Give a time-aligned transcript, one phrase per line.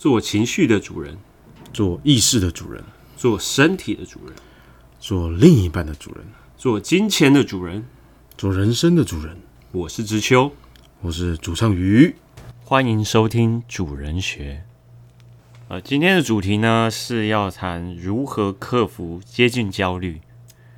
[0.00, 1.18] 做情绪的主人，
[1.74, 2.82] 做意识的主人，
[3.18, 4.34] 做身体的主人，
[4.98, 6.24] 做另一半的主人，
[6.56, 7.84] 做金钱的主人。
[8.34, 9.36] 做人生的主人。
[9.72, 10.52] 我是知秋，
[11.02, 12.16] 我是主唱鱼，
[12.64, 14.64] 欢迎收听主人学。
[15.68, 20.22] 呃，今天的主题呢是要谈如何克服接近焦虑。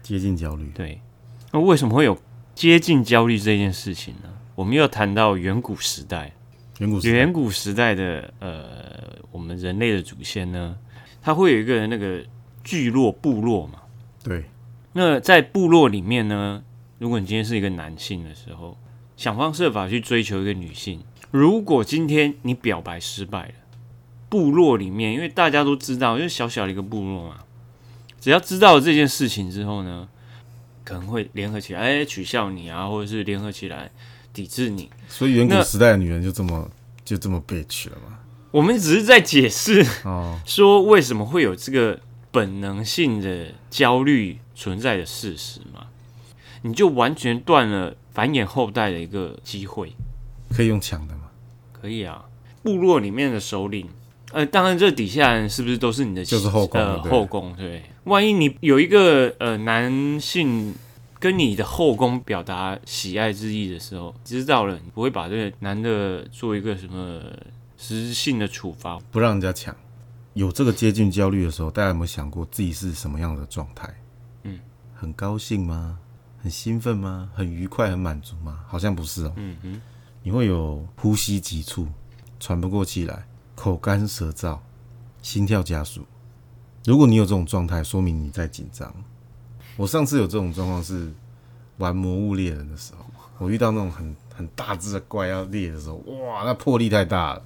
[0.02, 1.00] 接近焦虑，对，
[1.52, 2.20] 那为什么会有
[2.56, 4.30] 接近焦虑这件事情呢？
[4.56, 6.34] 我们又谈到远古时代，
[6.78, 10.76] 远古时代远古时代的呃，我们人类的祖先呢，
[11.20, 12.24] 他会有一个那个
[12.64, 13.80] 聚落部落嘛。
[14.22, 14.44] 对，
[14.92, 16.62] 那在部落里面呢，
[16.98, 18.76] 如果你今天是一个男性的时候，
[19.16, 23.54] 想方设法去追求一个女性，如果今天你表白失败了，
[24.28, 27.44] 部落里面因为大家都知道，因为小小的一个部落嘛，
[28.20, 30.08] 只要知道了这件事情之后呢，
[30.84, 33.90] 可能会联合起来，哎，取笑你啊，或者是联合起来
[34.32, 34.88] 抵制你。
[35.08, 36.70] 所以远古时代的女人就这么
[37.04, 38.18] 就这么 bitch 了吗？
[38.50, 41.98] 我们只是在解释哦，说为什么会有这个
[42.30, 45.86] 本能性的焦虑存在的事实嘛，
[46.62, 49.92] 你就完全断了繁衍后代的一个机会。
[50.54, 51.22] 可以用抢的吗？
[51.72, 52.24] 可以啊，
[52.62, 53.88] 部落里面的首领，
[54.32, 60.74] 呃，当然这底下人是不是都是你的就是后宫呃后宫对，万一你有一个呃男性
[61.22, 67.22] 跟你的后宫表达喜爱之意的时候，知道了，你不会把这个男的做一个什么
[67.78, 69.72] 实质性的处罚，不让人家抢。
[70.34, 73.88] 有这个接近焦虑的时候，大家有没有想过自己是什么样的状态？
[74.42, 74.58] 嗯，
[74.92, 75.96] 很高兴吗？
[76.42, 77.30] 很兴奋吗？
[77.32, 78.58] 很愉快、很满足吗？
[78.66, 79.32] 好像不是哦。
[79.36, 79.80] 嗯哼，
[80.24, 81.86] 你会有呼吸急促、
[82.40, 84.58] 喘不过气来、口干舌燥、
[85.22, 86.04] 心跳加速。
[86.84, 88.92] 如果你有这种状态，说明你在紧张。
[89.76, 91.12] 我上次有这种状况是
[91.78, 93.04] 玩《魔物猎人》的时候，
[93.38, 97.42] 我遇到那种很很大只的怪要猎的时候，哇，那魄力太大了，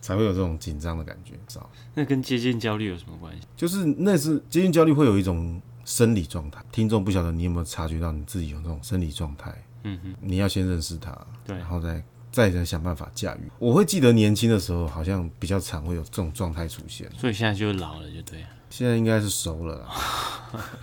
[0.00, 1.70] 才会有这种紧张的感觉，知道吗？
[1.94, 3.42] 那跟接近焦虑有什么关系？
[3.56, 6.64] 就是那是接近焦虑会有一种生理状态。
[6.70, 9.52] 听众不晓得你有没有察觉到你自己有这种生理状态？
[9.82, 13.50] 嗯哼，你要先认识它，对然后再再能想办法驾驭。
[13.58, 17.10] 我会记得年轻的时候，好像比较常会有这种状态出现。
[17.16, 18.48] 所以现在就老了，就对了。
[18.70, 19.88] 现在应该是熟了啦，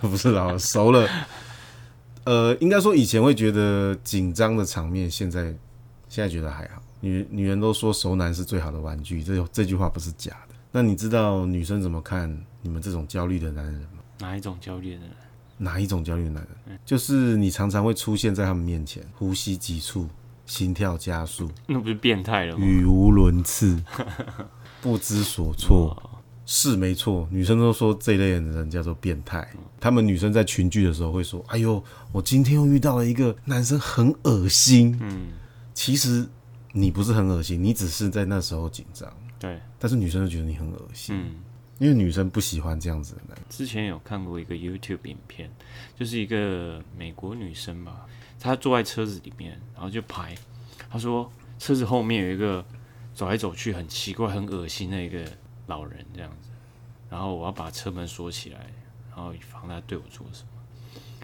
[0.00, 1.08] 不是老了，熟了。
[2.24, 5.44] 呃，应该说以前会觉得紧张的场面，现在
[6.08, 6.82] 现在觉得还好。
[7.00, 10.54] 女女人都说熟男是最好的玩具，这这句话不是假的。
[10.70, 12.28] 那你知道女生怎么看
[12.60, 14.02] 你们这种焦虑的男人吗？
[14.20, 15.10] 哪一种焦虑的人？
[15.56, 16.78] 哪一种焦虑的男人？
[16.84, 20.08] 就是你常常会出现在他们面前，呼吸急促，
[20.44, 22.64] 心跳加速， 那不是变态了吗？
[22.64, 23.82] 语无伦次，
[24.82, 25.96] 不知所措。
[26.50, 29.46] 是没错，女生都说这一类的人叫做变态。
[29.78, 35.26] 他们女生在群聚的时候会说：“哎呦，我今天又遇到了一个男生，很恶心。”嗯，
[35.74, 36.26] 其实
[36.72, 41.34] 你不是很恶心，你只是在那时候紧张，对，但是女生就觉得你很恶心，嗯。
[41.78, 43.44] 因为女生不喜欢这样子的男人。
[43.50, 45.48] 之前有看过一个 YouTube 影片，
[45.96, 48.06] 就是一个美国女生吧，
[48.40, 50.34] 她坐在车子里面，然后就拍，
[50.90, 52.64] 她说车子后面有一个
[53.14, 55.24] 走来走去很奇怪、很恶心的一个
[55.68, 56.50] 老人这样子，
[57.08, 58.58] 然后我要把车门锁起来，
[59.14, 60.48] 然后以防他对我做什么。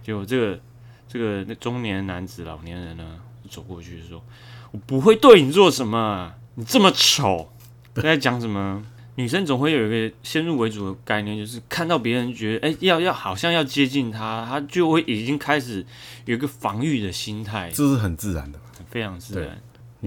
[0.03, 0.61] 结果这个
[1.09, 4.23] 这个那中年男子、老年人呢，走过去说
[4.71, 7.51] ：“我不会对你做什么啊，你这么丑。”
[7.95, 8.85] 在讲什么？
[9.17, 15.87] 女生总会有一个先入为主的概念，就是看到别人觉得哎、要要好像要接近他，他就会已经开始
[16.25, 18.59] 有一个防御的心态，这是很自然的。
[18.91, 19.57] 非常自然。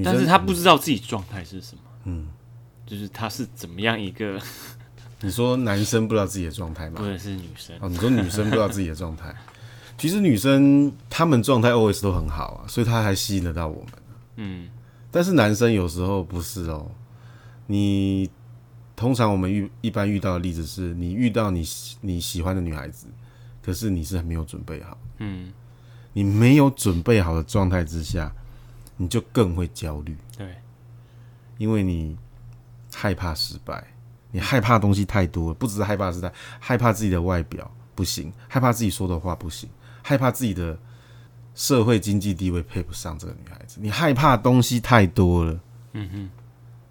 [0.04, 2.28] 但是他不知道自己状态是什么，嗯，
[2.88, 4.42] 就是他是怎么样一个，
[5.22, 6.96] 你说男生不知道自己的状态吗？
[7.00, 7.06] 或？
[7.06, 9.36] 者是女生，哦，你说女生不知道自己的状态，
[10.00, 13.94] 其实女生她们状态 always 都很好啊，所以她还吸引得到我们。
[14.38, 14.70] 嗯。
[15.12, 16.90] 但是男生有时候不是哦，
[17.66, 18.30] 你
[18.96, 23.08] 通常我们遇一般遇到的例子是你遇到你喜你喜欢的女孩子，
[23.64, 25.52] 可是你是没有准备好，嗯，
[26.14, 28.32] 你没有准备好的状态之下，
[28.98, 30.56] 你就更会焦虑，对，
[31.58, 32.16] 因为你
[33.00, 33.84] 害怕失败，
[34.32, 39.70] 你害怕东西太多了，不只是害怕失败，害怕自己的外表不行，害怕自己说的话不行，
[40.02, 40.76] 害怕自己的
[41.54, 45.60] 社会经济地位配不上这个女孩子，你害怕东西太多了，
[45.94, 46.30] 嗯哼，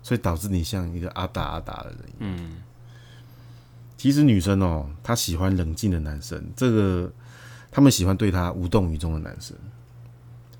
[0.00, 1.99] 所以导致你像一个阿达阿达的人。
[2.20, 2.62] 嗯
[3.97, 7.12] 其实女生哦，她喜欢冷静的男生，这个
[7.73, 9.56] 她们喜欢对她无动于衷的男生，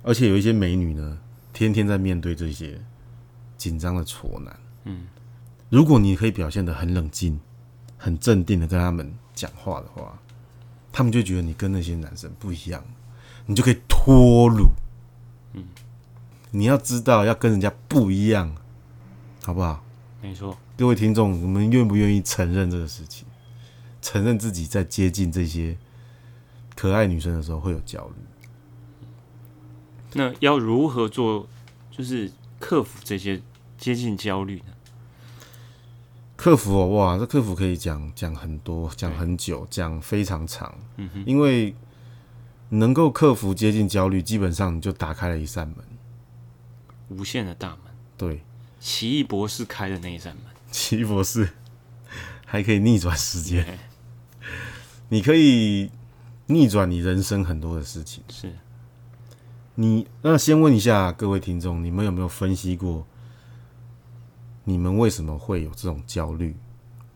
[0.03, 1.17] 而且有一些美女呢，
[1.53, 2.81] 天天在面对这些
[3.57, 4.59] 紧张的挫男。
[4.89, 5.07] 嗯，
[5.69, 7.41] 如果你可以表现的很冷静、
[7.97, 10.19] 很镇定的跟他们讲话的话，
[10.93, 12.85] 他们就觉得你跟那些男生不一样，
[13.47, 14.69] 你就可以脱乳。
[15.55, 15.65] 嗯，
[16.53, 18.55] 你要知道要跟人家不一样，
[19.45, 19.83] 好不好？
[20.23, 23.27] 没错，各位听众，你们愿不愿意承认这个事情？
[24.01, 25.77] 承认自己在接近这些
[26.77, 28.15] 可爱女生的时候会有焦虑？
[30.13, 31.49] 那要如何做，
[31.91, 32.31] 就是
[32.61, 33.43] 克服这些
[33.77, 34.73] 接近焦虑呢？
[36.37, 40.73] 克服哦，哇，这克服可以讲讲很多，讲很久，讲非常长。
[40.97, 41.75] 嗯哼，因为
[42.69, 45.77] 能够克服接近焦虑，基本上你就打开了一扇门，
[47.09, 47.79] 无限的大门。
[48.19, 48.43] 对，
[48.79, 51.49] 奇异博士开的那一扇门，奇异博士
[52.45, 53.79] 还可以逆转时间，
[55.09, 55.91] 你可以
[56.47, 58.23] 逆转你人生很多的事情。
[58.29, 58.53] 是
[59.77, 63.07] 你那先问一下各位听众，你们有没有分析过？
[64.69, 66.57] 你们为什么会有这种焦虑？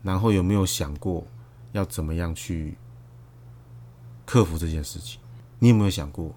[0.01, 1.27] 然后有没有想过
[1.73, 2.77] 要怎么样去
[4.25, 5.19] 克服这件事情？
[5.59, 6.33] 你有没有想过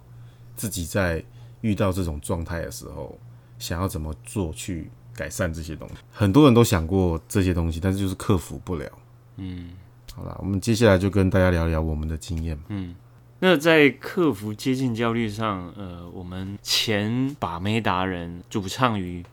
[0.56, 1.25] 自己在
[1.61, 3.16] 遇到这种状态的时候，
[3.61, 5.94] 想要怎么做去改善这些东西？
[6.11, 8.90] 很多人都想过这些东西，但是就是克服不了。
[9.37, 9.70] 嗯，
[10.12, 12.58] 好了，我们接下来就跟大家聊聊我们的经验。
[12.69, 12.96] 嗯，
[13.38, 19.25] 那在克服接近焦虑上，呃，我们前把妹达人主唱于。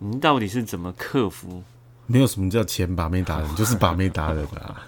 [0.00, 1.62] 你到底是怎么克服？
[2.06, 4.82] 没有什么叫前把妹达人， 就是把妹达人啊。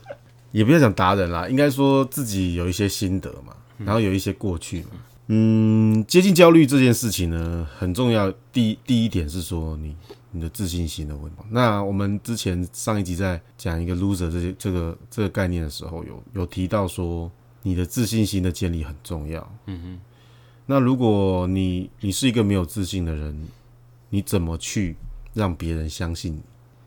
[0.52, 4.90] 也不要讲达人啦，应该说自己有一些心得嘛，然后有一些过去嘛。
[5.26, 8.32] 嗯，接近焦虑这件事情呢，很重要。
[8.52, 9.96] 第第一点是说你
[10.30, 11.38] 你的自信心的问题。
[11.50, 17.30] 那我们之前上一集在讲一个 loser 这些这个这个概念的时候，有有提到说
[17.62, 19.52] 你的自信心的建立很重要。
[19.66, 20.00] 嗯哼。
[20.66, 23.48] 那如果你你是一个没有自信的人。
[24.10, 24.96] 你怎么去
[25.34, 26.42] 让别人相信你？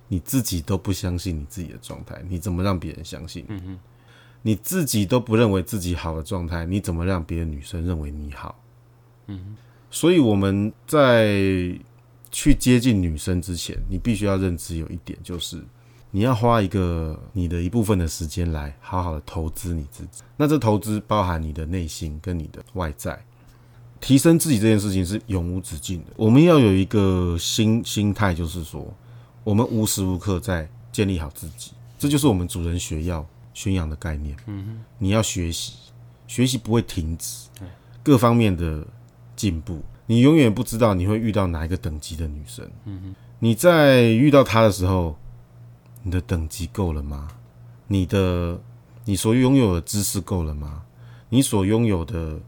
[0.08, 3.46] 你自己都不相信你自己的状态，你怎么让别人相信？
[3.48, 3.80] 嗯哼，
[4.42, 8.62] 你自己都不认为自己好的状态，你怎么让别的女生认为你好？
[9.28, 9.56] 嗯哼，
[9.90, 11.80] 所以我们在
[12.30, 15.64] 去接近女生之前，你必须要认知有一点，就是
[16.10, 20.24] 你要花一个你的一部分的时间来好好的投资你自己。
[20.36, 23.24] 那这投资包含你的内心跟你的外在。
[24.02, 26.08] 提升自己这件事情是永无止境的。
[26.18, 28.92] 我们要有一个心心态，就是说，
[29.44, 31.72] 我们无时无刻在建立好自己。
[32.00, 34.36] 这就是我们主人学要宣扬的概念。
[34.48, 35.74] 嗯哼，你要学习，
[36.28, 37.48] 学习不会停止。
[38.02, 38.86] 各方面的
[39.36, 42.68] 进步，你永远不知道你会遇到哪一个等级的女生。
[42.86, 45.16] 嗯哼，你在遇到她的时候，
[46.02, 47.28] 你的等级够了吗？
[47.86, 48.60] 你的
[49.06, 50.82] 你所拥有的知识够了吗？
[51.30, 52.40] 你所拥有的。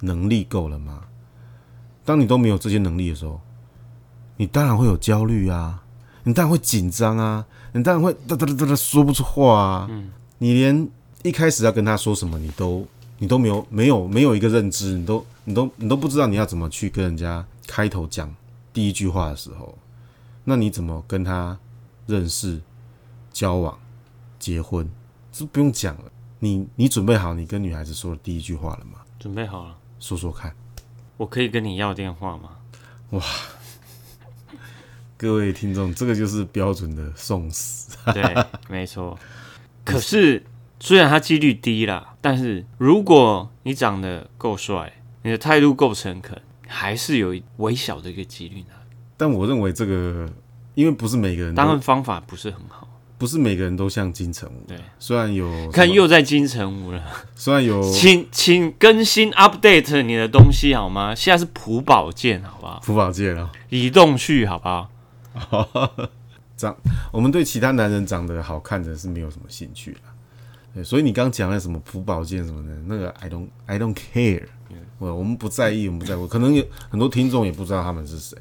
[0.00, 1.04] 能力够了吗？
[2.04, 3.40] 当你都没有这些能力的时候，
[4.36, 5.82] 你当然会有焦虑啊，
[6.24, 9.86] 你当然会紧张啊，你当然会哒哒哒哒哒说不出话啊。
[9.90, 10.88] 嗯，你连
[11.22, 12.86] 一开始要跟他说什么，你都
[13.18, 18.34] 你都没有没有没有一个认知，你都你都你都不知道你要怎么去跟人家开头讲
[18.72, 19.76] 第一句话的时候，
[20.44, 21.58] 那你怎么跟他
[22.06, 22.60] 认识、
[23.32, 23.78] 交往、
[24.38, 24.88] 结婚？
[25.30, 26.04] 这不用讲了。
[26.38, 29.00] 你你准备好你跟女孩子说的第一句话了吗？
[29.18, 29.76] 准备好了。
[30.00, 30.54] 说说看，
[31.16, 32.50] 我可以跟你要电话吗？
[33.10, 33.22] 哇，
[35.16, 37.96] 各位听众，这个就是标准的送死。
[38.12, 38.22] 对，
[38.68, 39.18] 没错。
[39.84, 40.44] 可是
[40.78, 44.92] 虽然他几率低啦，但是如果你长得够帅，
[45.22, 48.74] 你的态度够诚恳，还是有微小的一个几率呢。
[49.16, 50.28] 但我认为这个，
[50.74, 52.87] 因为不是每个人，当然方法不是很好。
[53.18, 57.02] 不是每个人都像金城武，对，虽然有看又在金城武了，
[57.34, 61.12] 虽然有，请请更新 update 你的东西好吗？
[61.14, 62.80] 现在是朴宝剑，好不好？
[62.84, 64.88] 朴宝剑啊，李栋旭，好不好？
[66.56, 66.76] 长，
[67.12, 70.00] 我们对其他男人长得好看的是没有什么兴趣的，
[70.74, 74.44] 对，所以你刚讲的什么朴宝剑什么的，那个 I don't I don't care，
[74.98, 78.38] 我我们不在意，我们不在乎，可能有很多听众也不知道他们是谁。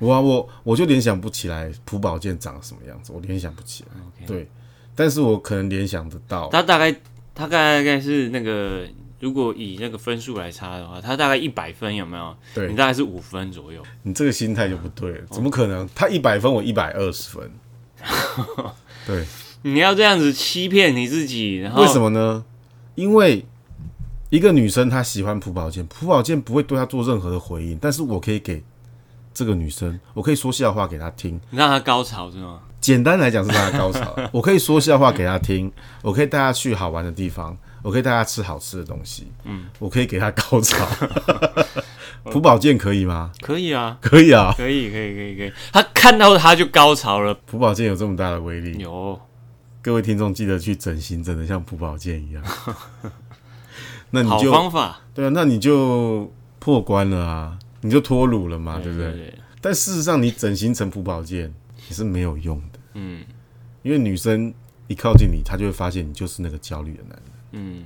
[0.00, 4.26] 我我我就联想不起来朴宝剑长什么样子，我联想不起来。
[4.26, 4.48] 对，
[4.96, 6.48] 但是我可能联想得到。
[6.48, 6.90] 他大概
[7.34, 8.86] 他大概是那个，
[9.20, 12.34] 如果以那个分数来差的话，他大概一百分有没有？
[12.54, 13.82] 对，你大概是五分左右。
[14.02, 15.86] 你这个心态就不对了，怎么可能？
[15.94, 17.50] 他一百分，我一百二十分。
[19.06, 19.26] 对，
[19.62, 22.42] 你要这样子欺骗你自己，然后为什么呢？
[22.94, 23.44] 因为
[24.30, 28.64] 一个女生她喜欢朴宝剑，朴宝剑不会对她做任何的回应，但是我可以给。
[29.32, 32.60] 这个女生，我可以说笑话给她听，让她高潮是吗？
[32.80, 34.14] 简单来讲是让她高潮。
[34.32, 35.70] 我可以说笑话给她听，
[36.02, 39.30] 我可以带她去好玩的地方，我可以带她吃好吃的东西。
[39.44, 40.86] 嗯，我可以给她高潮。
[42.24, 43.32] 朴宝剑可以吗？
[43.40, 45.52] 可以啊，可以啊，可以，可以，可以，可以。
[45.72, 47.32] 他看到他就高潮了。
[47.46, 48.78] 朴宝剑有这么大的威力？
[48.78, 49.18] 有。
[49.80, 52.44] 各位听众记得去整形，整的像朴宝剑一样。
[54.12, 57.58] 那你就方法对啊，那你就破关了啊。
[57.80, 59.34] 你就脱乳了嘛，对不对？
[59.60, 61.52] 但事实上，你整形成朴宝剑
[61.88, 62.78] 也是没有用的。
[62.94, 63.24] 嗯。
[63.82, 64.52] 因为女生
[64.88, 67.22] 一靠近你，她就会发现你就是那个焦虑的男人，
[67.52, 67.84] 嗯，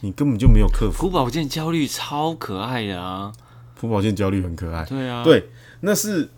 [0.00, 1.06] 你根本就没有克服。
[1.06, 3.32] 朴宝剑焦虑超可爱的啊，
[3.74, 5.48] 朴宝剑焦虑很可爱，对啊，对，
[5.80, 6.28] 那是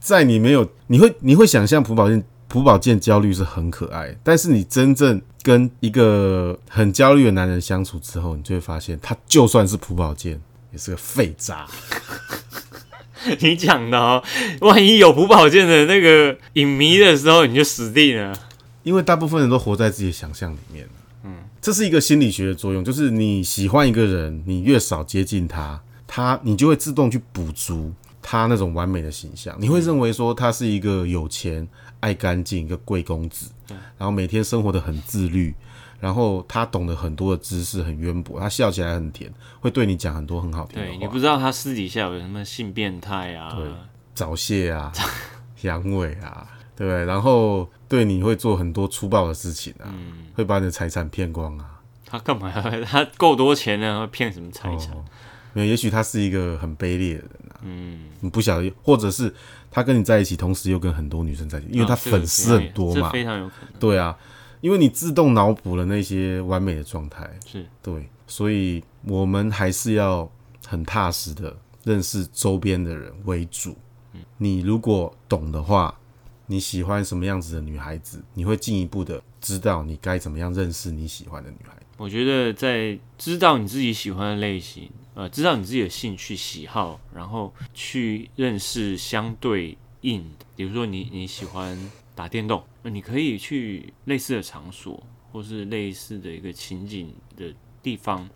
[0.00, 10.40] 在你没有，你会你会想象朴宝剑朴宝剑焦虑是很可爱，但是你真正跟一个很焦虑的男人相处之后，你就会发现，他就算是朴宝剑，
[10.72, 11.66] 也是个废渣。
[13.40, 14.22] 你讲的哦，
[14.60, 18.38] 万一有朴宝剑的那个影迷的时候，你就死定了。
[18.84, 20.88] 因为大部分人都活在自己的想象里面。
[21.24, 29.54] 嗯，这是一个心理学的作用，就是你喜欢一个人，你越少接近他，他你就会自动去补足他那种完美的形象。
[29.60, 31.66] 你会认为说他是一个有钱、
[32.00, 33.50] 爱干净、一个贵公子，
[33.98, 35.52] 然后每天生活的很自律，
[36.00, 40.92] 然后他懂得很多的知识，很渊博，他笑起来很甜，会对你讲很多很好听的话。
[40.92, 43.52] 对你不知道他私底下有什么性变态啊？
[43.54, 43.66] 对
[44.14, 44.92] 早泄啊、
[45.62, 47.04] 阳痿啊，对不对？
[47.04, 49.86] 然后对你会做很多粗暴的事情啊，
[50.34, 51.80] 会把你的财产骗光啊。
[52.04, 52.62] 他干嘛要？
[52.84, 54.00] 他够多钱呢？
[54.00, 54.94] 会骗什么财产？
[54.94, 55.04] 哦，
[55.52, 59.32] 没有，也许他是一个很卑劣的人啊，嗯，你不晓得，或者是
[59.70, 64.16] 他跟你在一起，同时又跟很多女生在一起，因为他粉丝很多嘛，这非常有可能对啊，
[64.60, 70.30] 因为你自动脑补了那些完美的状态，是对，所以我们还是要
[70.66, 73.76] 很踏实的认识周边的人为主。
[74.14, 75.98] 嗯你如果懂的话，
[76.46, 81.84] 你喜欢什么样子的女孩子，你会进一步的知道你该怎么样认识你喜欢的女孩子。
[81.98, 91.76] 我觉得在知道你自己喜欢的类型，呃，知道你自己的兴趣喜好，然后去认识相对应的，比如说你你喜欢
[92.18, 98.28] 打电动，你可以去类似的场所，或是类似的一个情景的地方，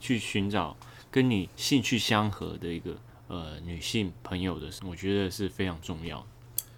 [0.00, 0.74] 去寻找
[1.10, 6.24] 跟你兴趣相合的一个呃女性朋友的，我觉得是非常重要的。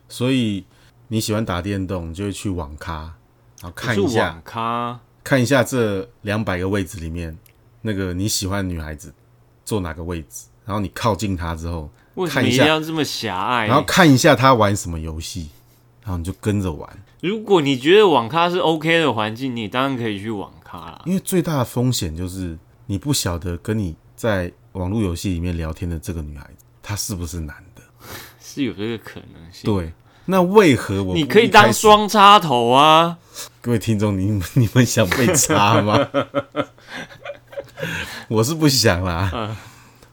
[0.09, 0.65] 所以
[1.07, 3.15] 你喜欢打电动，你就会去网咖，
[3.63, 7.39] 然后看一下网咖，看一下这两百个位置里面，
[7.83, 9.15] 那个你喜欢的女孩子
[9.65, 13.69] 坐哪个位置，然后你靠近她之后，为什么一看一下定要这么狭隘？
[13.69, 15.51] 然后看一下她玩什么游戏，
[16.03, 16.89] 然后你就跟着玩。
[17.21, 21.03] 如果你觉得网咖是 OK 的环境，你当然可以去网咖啦。
[21.07, 27.83] 因为最大的风险就是你不晓得跟你在网络游戏里面聊天的这个女孩子，她是不是男的？
[28.41, 29.93] 是有这个可能性。，对，
[30.27, 31.73] 那为何我你可以当？
[31.73, 33.19] 双插头啊。
[33.61, 36.09] 各位听众，你们你们想被插吗？
[38.29, 39.57] 我是不想啦。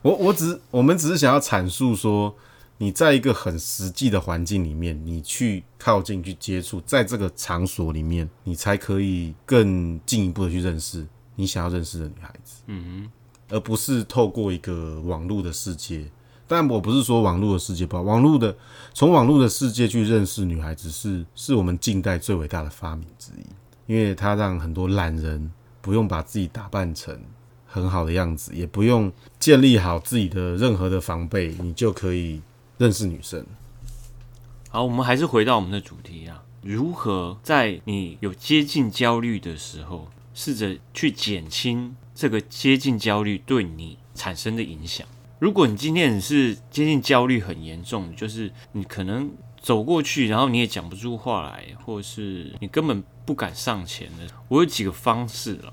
[0.02, 2.34] 我我只我们只是想要阐述说，
[2.78, 12.62] 你在一个很实际的环境里面，你去靠近去接触，在这个场所里面，你才可以更进一步的去认识你想要认识的女孩子。
[12.66, 13.10] 嗯哼
[13.50, 16.04] 而不是透过一个网络的世界。
[16.46, 18.56] 但我不是说网络的世界不好，网络的
[18.94, 27.20] 从网络的世界去认识女孩子是是我们近代最伟大的发明之一，因为它让很多懒人不用把自己打扮成
[27.66, 32.40] 很好的样子，也不用建立好自己的任何的防备，你就可以
[32.78, 33.44] 认识女生。
[34.70, 45.04] 好，我们还是回到我们的主题啊，如何在你有接近焦虑的时候，试着去减轻这个接近焦虑对你产生的影响。
[45.40, 49.28] 如果你今天你是接近焦虑很严重，就是你可能
[49.60, 55.72] 走过去，然后你也讲不出话来，或者是你根本不敢上前的，我有几个方式啦，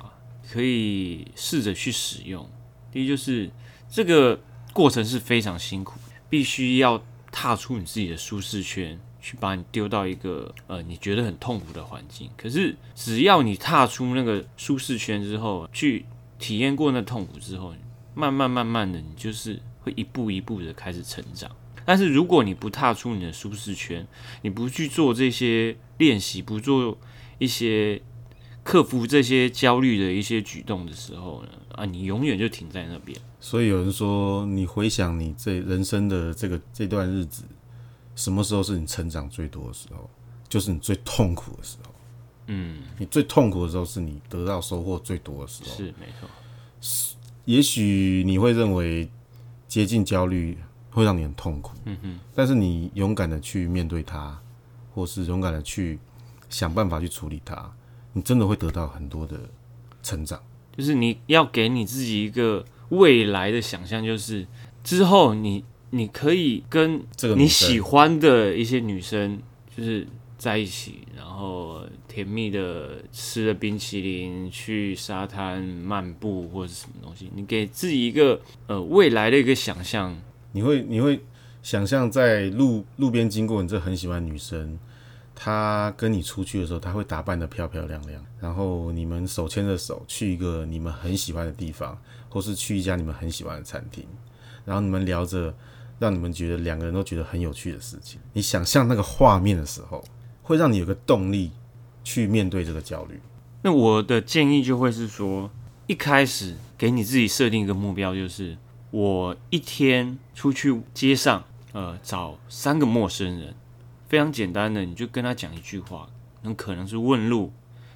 [0.52, 2.50] 可以试着去使用。
[2.92, 3.52] 第一就是
[3.90, 4.40] 这个
[4.74, 6.00] 过程是非常辛苦，
[6.36, 7.02] 必须要
[7.32, 12.30] 踏出你自己的舒适圈，去把你丢到一个呃你觉得很痛苦的环境。
[12.36, 16.04] 可是只要你踏出那个舒适圈之后，去
[16.38, 17.74] 体验过那痛苦之后，
[18.14, 21.50] 慢慢慢慢的，你就是会一步一步的开始成长。
[21.86, 24.06] 但是如果你不踏出你的舒适圈，
[24.42, 26.98] 你不去做这些练习，不做
[27.38, 28.02] 一些
[28.62, 33.18] 克服这些焦虑的一些举动的时候呢，啊，你永远就停在那边。
[33.46, 37.44] 所以有人说，你回想你这人生的这个这段日子，
[38.16, 40.10] 什么时候是你成长最多的时候？
[40.50, 41.92] 就是你最痛苦的时候。
[42.48, 45.76] 嗯，你最痛苦的时候是你得到收获最多的时候。
[45.76, 47.16] 是没错。
[47.46, 49.08] 也许你会认为
[49.68, 50.58] 接近焦虑
[50.90, 54.36] 会让你很痛苦，嗯哼，但是你勇敢的去面对它，
[54.96, 56.00] 或是勇敢的去
[56.50, 57.72] 想办法去处理它，
[58.12, 59.40] 你真的会得到很多的
[60.02, 60.42] 成长。
[60.76, 64.46] 就是你要给你自己一个未来的想象，就是
[64.84, 69.42] 之后你你可以跟你这个你喜欢的一些女生。
[69.78, 80.18] 就是在一起，然后甜蜜的吃了冰淇淋，去沙滩漫步或者什么东西，你给自己一个呃未来的一个想象，
[80.54, 81.20] 你会你会
[81.62, 84.80] 想象在路路边经过你这很喜欢女生，
[85.36, 92.02] 她跟你出去的时候，她会打扮的漂漂亮亮，然后你们手牵着手去一个你们很喜欢的地方，
[92.36, 94.06] 或是去一家你们很喜欢的餐厅，
[94.66, 95.56] 然后你们聊着
[96.00, 98.20] 让你们觉得两个人都觉得很有趣的事情。
[98.34, 100.04] 你想象那个画面的时候，
[100.44, 101.52] 会让你有个动力
[102.04, 103.22] 去面对这个焦虑。
[103.62, 105.50] 那我的建议就会是说，
[105.88, 108.58] 一开始给你自己设定一个目标，就是
[108.92, 113.56] 我一天出去街上，呃，找三个陌生人，
[114.10, 116.10] 非常简单的，你就跟他讲一句话，
[116.44, 117.54] 很可能是问路，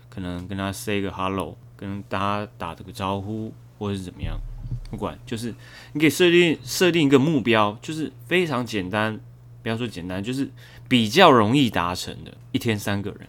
[0.10, 4.40] 可能跟他 say 个 hello，跟大家打这个招呼，或者是怎么样，
[4.92, 5.56] 不管，就是
[5.94, 9.20] 你可以设定设定一个目标，就是非常简单，
[9.64, 10.48] 不要说简单，就是
[10.88, 13.28] 比较容易达成的，一天三个人，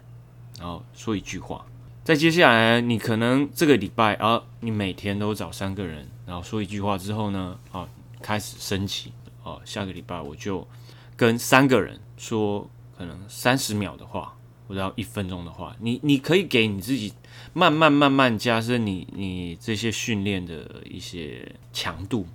[0.59, 1.65] 然后说一句话。
[2.03, 7.87] 在接下来，你可能这个礼拜啊，你每天都找三个人，然后说一句话之后呢，啊，
[8.21, 9.13] 开始升级，
[9.45, 10.67] 哦，下个礼拜我就
[11.15, 14.35] 跟三个人说可能三十秒的话，
[14.67, 17.13] 或者一分钟的话，你你可以给你自己
[17.53, 22.27] 慢慢慢慢加深你你这些训练的一些强度，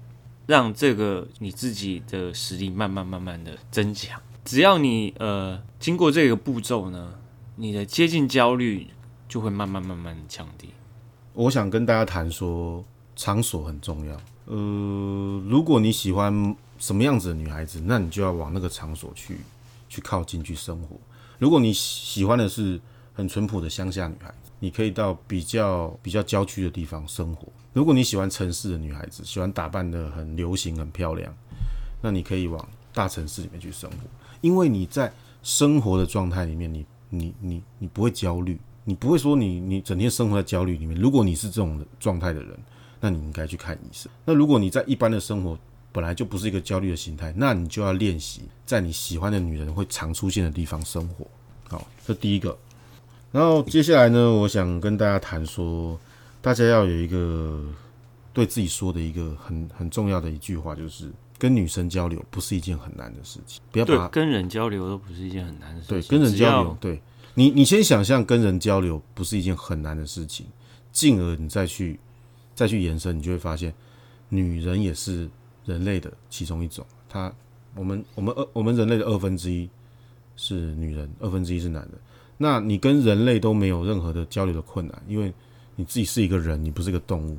[0.48, 4.22] 让这个你自己的实力慢慢慢慢的增强。
[4.44, 7.16] 只要你呃经过这个步骤呢，
[7.56, 8.88] 你的接近焦虑。
[9.28, 10.70] 就会慢慢慢慢降低。
[11.34, 12.86] 我想跟大家谈说，
[13.16, 14.16] 场所很重要。
[14.46, 19.40] 呃，如果你喜欢什么样子的女孩子，那你就要往那个场所去，
[19.90, 20.96] 去靠近去生活。
[21.40, 22.80] 如果你喜欢的是
[23.14, 24.34] 很淳朴的乡下女孩，
[24.66, 27.48] 你可以到比较比较郊区的地方生活。
[27.72, 31.32] 如果你喜欢城市的女孩子，喜欢打扮的很流行、很漂亮，
[32.02, 33.98] 那你可以往大城市里面去生活。
[34.42, 38.60] 因为你在生活的状态里面，你你你你不会焦虑。
[38.86, 41.00] 你不会说你你整天生活在焦虑里面。
[41.00, 42.58] 如果你是这种状态的人，
[43.00, 44.12] 那你应该去看医生。
[44.26, 45.56] 那如果你在一般的生活
[45.92, 51.28] 本来就不是一个焦虑的心态，那你就要练习在你喜欢的女人会常出现的地方生活。
[51.68, 52.58] 好，这第一个。
[53.36, 56.00] 然后接下来呢，我想跟大家谈说，
[56.42, 57.62] 大家要有一个
[58.32, 63.62] 对自己说的一个很很重要的一句话，就是跟女生交流不是一件很难的事情。
[63.74, 66.00] 不要把跟人交流都不是一件很难的事情。
[66.00, 66.98] 对，跟人交流对。
[67.34, 70.46] 你你先想象跟人交流不是一件很难的事情，
[70.94, 72.00] 进而你再去
[72.54, 73.74] 再去延伸，你就会发现，
[74.30, 75.30] 女人也是
[75.66, 76.86] 人类的其中一种。
[77.10, 77.30] 她
[77.76, 79.70] 我们我们二我们人类的二分之一
[80.38, 81.98] 是女人，二分之一是男的。
[82.38, 85.34] 那你跟人类都没有任何的交流的困难，因为
[85.76, 87.38] 你自己是一个人，你不是一个动物。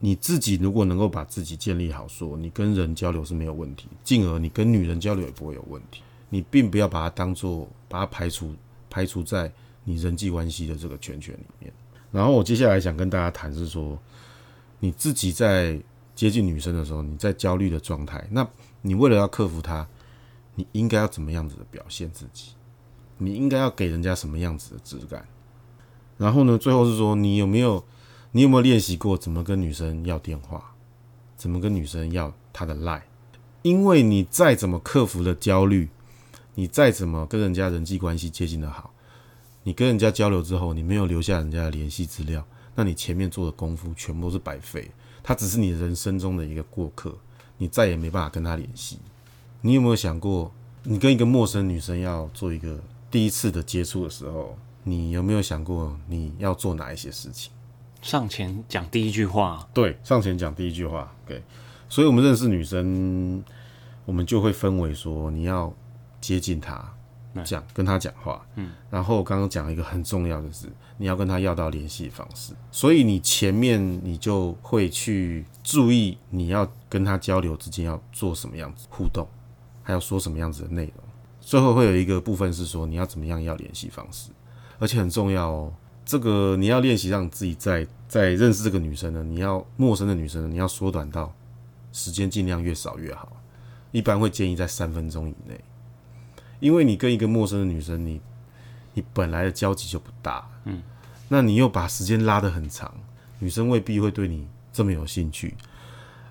[0.00, 6.02] 你自己如果能够把自己建立好，说你跟人交流是没有问题，进而你跟女人交流也不会有问题。
[6.28, 8.54] 你并不要把它当做把它排除。
[8.90, 9.50] 排除在
[9.82, 11.72] 你人际关系的这个圈圈里面。
[12.12, 13.98] 然后我接下来想跟大家谈是说，
[14.78, 15.76] 你自己在
[16.14, 18.48] 接近女生的时候，你在焦虑的状态，那
[18.82, 19.84] 你为了要克服它，
[20.54, 22.50] 你应该要怎么样子的表现自己？
[23.18, 25.26] 你应该要给人家什么样子的质感？
[26.16, 27.84] 然后呢，最后是说，你有没有
[28.32, 30.74] 你有没有练习过怎么跟女生要电话？
[31.36, 33.06] 怎么跟女生要她的赖？
[33.62, 35.88] 因为你再怎么克服了焦虑。
[36.56, 38.94] 你再怎么跟人家人际关系接近的好，
[39.64, 42.46] 你跟人家交流之后，你没有留下人家的联系资料，
[42.76, 44.88] 那你前面做的功夫全部都是白费。
[45.20, 47.12] 他只是你人生中的一个过客，
[47.58, 49.00] 你再也没办法跟他联系。
[49.62, 50.52] 你有没有想过，
[50.84, 52.80] 你跟一个陌生女生要做一个
[53.14, 57.52] 第一次的接触的时候，你有没有想过你要做哪一些事情？
[58.02, 61.40] 上前讲第一句话，对，上前讲第一句话，对。
[61.88, 63.40] 所以，我们认识女生，
[64.04, 65.72] 我们就会分为说，你要。
[66.20, 66.82] 接近她，
[67.44, 79.28] 讲跟她讲话，嗯，然后刚刚讲一个很重要的是，你要跟她要到联系方式，所以你前面你就会去注意你要跟她交流之间要做什么样子互动，
[79.82, 81.03] 还要说什么样子的内容。
[81.44, 84.30] 最后会有一个部分是说你要怎么样要联系方式，
[84.78, 85.72] 而且很重要哦。
[86.06, 91.32] 这个你要练习让自己在在认识这个女生呢，你要陌生的女生呢，你要缩短到
[91.92, 93.30] 时间尽量越少越好，
[93.92, 95.60] 一般会建议在三分钟以内。
[96.60, 98.20] 因为你跟一个陌生的女生，你
[98.94, 100.82] 你本来的交集就不大，嗯，
[101.28, 102.94] 那你又把时间拉得很长，
[103.38, 105.54] 女生未必会对你这么有兴趣。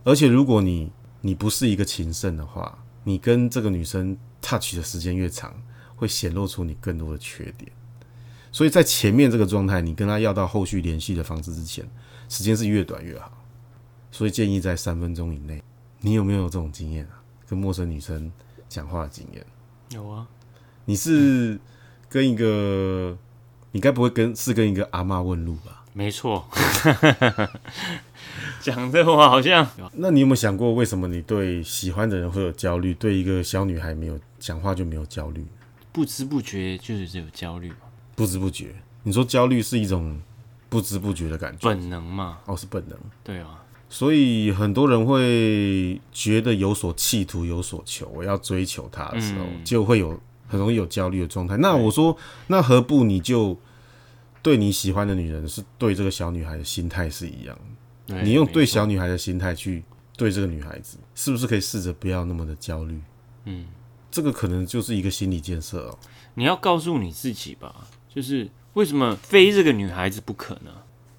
[0.04, 5.56] 而且如果你你不是一个情圣的话，你跟这个女生 touch 的时间越长，
[5.96, 7.72] 会显露出你更多的缺点。
[8.52, 11.90] 所以在前面这个状态，你跟他要到后续联系的方式之前，
[12.30, 13.32] 时间是越短越好。
[14.12, 15.64] 所以建议在三分钟以内。
[16.02, 17.24] 你有没有这种经验啊？
[17.48, 18.30] 跟陌生女生
[18.68, 19.46] 讲话的经验？
[19.90, 20.28] 有啊，
[20.84, 21.58] 你是
[22.10, 23.18] 跟一个，
[23.72, 25.86] 你该不会跟是跟一个阿妈问路吧？
[25.94, 26.46] 没错，
[28.64, 35.46] 讲的话好像那你有没有想过，为什么你对喜欢的人会有焦虑，对一个小女孩没有讲话就没有焦虑？
[35.92, 37.76] 不知不觉就是有焦虑嘛，
[38.16, 38.74] 不知不觉，
[39.04, 40.18] 你说焦虑是一种
[40.70, 42.98] 不知不觉的感觉，本能嘛，哦，是本能。
[43.24, 51.58] 对啊，所以很多人会觉得有所企图、有所求，我要追求她的时候，嗯就会有很容易有焦虑的状态。
[51.58, 53.60] 那我说，那何不你就
[54.42, 57.62] 对你喜欢的女人，是对这个小女孩的心态是一样的？
[58.06, 59.84] 对你用对小女孩的心态去
[60.18, 63.02] 对这个女孩子，是不是可以试着不要那么的焦虑？
[63.46, 63.68] 嗯，
[64.12, 65.98] 这个可能就是一个心理建设哦。
[66.36, 70.72] 你要告诉你自己吧，就是为什么非这个女孩子不可呢？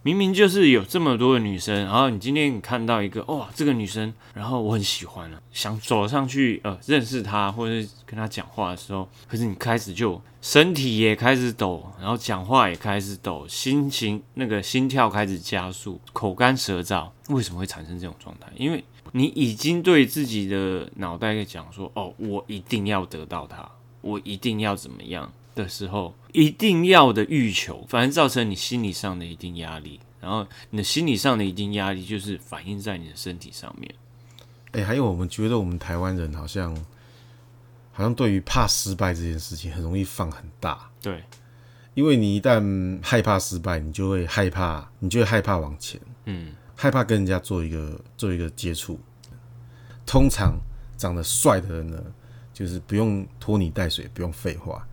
[0.04, 18.48] 明明就是有这么多的女生，然后你今天你看到一个哇，这个女生，然后我很喜欢了，想走上去呃认识她，或者是跟她讲话的时候，可是你开始就身体也开始抖，然后讲话也开始抖，心情那个心跳开始加速，口干舌燥，为什么会产生这种状态？
[18.56, 23.66] 因为你已经对自己的脑袋在讲说，哦，我一定要得到她，
[24.02, 33.94] 我一定要怎么样的时候，一定要的欲求，反而造成你心理上的一定压力，然后你的心理上的一定压力就是反映在你的身体上面。
[34.72, 36.74] 哎、还有我们觉得我们台湾人好像
[37.92, 41.22] 好像对于怕失败这件事情很容易放很大，对，
[41.94, 48.98] 因为你一旦害怕失败，你就会害怕，你就会害怕往前，嗯，害怕跟人家做一个做一个接触。
[50.04, 50.58] 通常
[50.96, 52.02] 长得帅的人呢，
[52.52, 54.84] 就是不用拖泥带水，不用废话，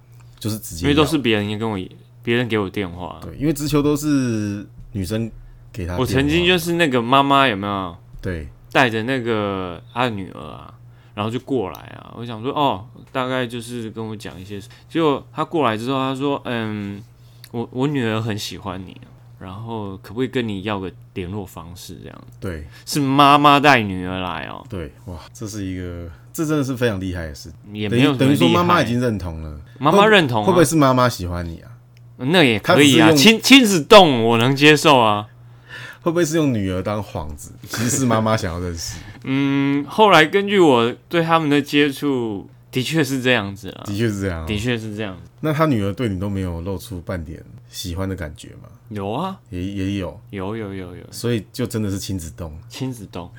[0.42, 1.80] 就是直接因为都是别人跟我，
[2.22, 3.18] 别人给我电话。
[3.22, 5.32] 对，因为直球都是女生
[5.72, 5.96] 给他。
[5.98, 7.96] 我曾经就是那个妈妈有没有？
[8.22, 8.50] 对。
[8.74, 10.74] 带着那个她的女儿啊，
[11.14, 17.04] 然后就过来啊，我想说哦，大概就是跟我讲一些，结果她过来之后，她说嗯，
[17.52, 18.96] 我我女儿很喜欢你，
[19.42, 22.22] 然后可不可以跟你要个联络方式这样？
[22.40, 27.52] 对是妈妈带女儿来哦，对，哇，这是一个，这真的是非常厉害的事。
[27.74, 31.72] 也没有等于说妈妈已经认同了，妈妈认同、啊，会不会是妈妈喜欢你啊？
[32.18, 33.12] 那也可以啊？
[33.14, 35.26] 亲亲子动我能接受啊。
[36.04, 37.52] 会不会是用女儿当幌子？
[37.68, 44.58] 其实是妈妈想要认识， 嗯，后来根据我对他们的接触，的确是这样子啊，的确是这样、的。
[44.58, 45.18] 确是这样。
[45.42, 48.70] 那他女儿对你都没有露出半点喜欢的感觉吗？
[48.90, 52.58] 有啊，也也有，有有有有所以就真的是亲子动。
[52.70, 53.30] 亲子动。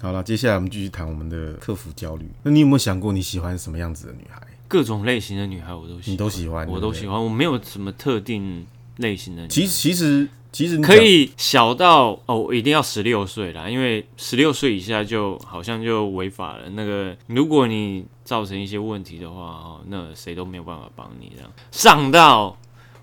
[0.00, 2.28] 好了，接下来我们继续谈我们的克服焦虑。
[2.42, 4.40] 那你有没有想过你喜欢什么样子的女孩？
[4.68, 7.06] 各种类型的女孩我都喜都喜欢，我都喜。
[7.06, 8.66] 欢，我没有什么特定
[8.98, 9.52] 类型的女孩。
[9.52, 16.68] 其实其实其实你可以小到哦，一定要十六岁啦，因为十六岁以下就好像就违法了。
[16.70, 21.50] 那个，如果你造成一些问题的话，哦，那谁都没有办法帮你这样。
[21.70, 22.54] 上到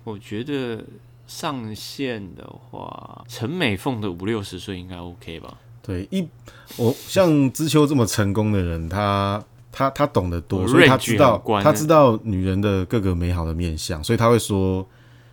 [0.04, 0.84] 我觉得
[1.26, 5.58] 上线的话，陈美凤的五六十岁应该 OK 吧？
[5.82, 6.24] 对一
[6.76, 14.86] 我像知秋这么成功的人，他他他懂得多，所以他知道他知道女人的各个美好的面相，所以他会说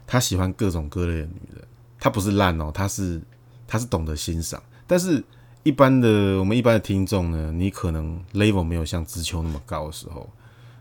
[0.08, 1.64] 他喜欢各种各类的女人。
[2.00, 3.22] 他不是烂哦，他是
[3.68, 4.60] 他是懂得欣赏。
[4.88, 5.24] 但是
[5.64, 10.30] 一般的我们一般的听众呢，你可能 level 没有像知秋那么高的时候，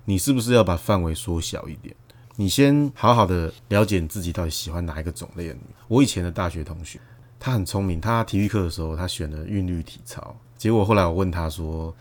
[0.04, 1.94] 你是不是要把范围缩小一点？
[2.34, 5.56] 你先好好的了解你自己到底喜欢哪一个种类的。
[5.86, 6.98] 我以前的大学同学，
[7.38, 11.94] 他很聪明，他体育课的时候他选了韵律体操，结果后来我问他说，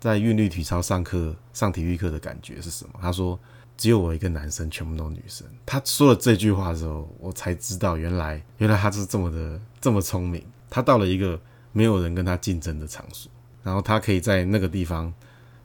[0.00, 2.92] 在韵律体操上课上体育课的感觉是什么？
[3.02, 3.38] 他说
[3.76, 5.46] 只有我一个男生，全部都是女生。
[5.66, 10.42] 他说了这句话的时候，我才知道原来原来他是这么的这么聪明。
[10.70, 11.38] 他到了一个
[11.72, 13.30] 没有人跟他竞争的场所，
[13.62, 15.12] 然后他可以在那个地方，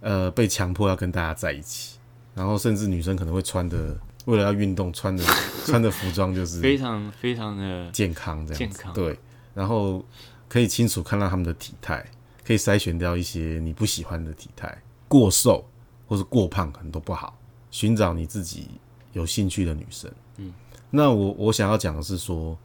[0.01, 1.97] 呃，被强迫要跟大家在一起，
[2.33, 5.23] 然后甚至女生可能会穿的为了要运动穿的
[5.65, 8.93] 穿的服装就是非常非常的健康这样子，健康。
[8.93, 9.17] 对，
[9.53, 10.03] 然后
[10.47, 12.05] 可以清楚看到他们的体态，
[12.45, 15.65] 可以筛选掉一些你不喜欢的体态，过瘦
[16.07, 17.37] 或是过胖可能都不好。
[17.69, 18.69] 寻找你自己
[19.11, 20.53] 有兴趣的女生，嗯，
[20.89, 22.57] 那我我想要讲的是说，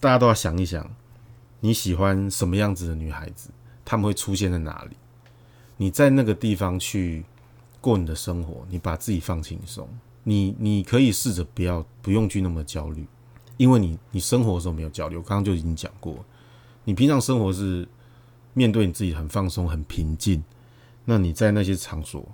[0.00, 0.84] 大家都要想一想，
[1.60, 3.50] 你喜欢什么样子的女孩子，
[3.84, 4.96] 她们会出现在哪里？
[5.76, 7.24] 你在那个地方去
[7.80, 9.88] 过你的生活，你把自己放轻松，
[10.24, 13.06] 你你可以试着不要不用去那么焦虑，
[13.56, 16.24] 因为你你生活的时候没有焦虑，我刚刚就已经讲过，
[16.84, 17.86] 你平常生活是
[18.54, 20.42] 面对你自己很放松、很平静，
[21.04, 22.26] 那你在那些场所，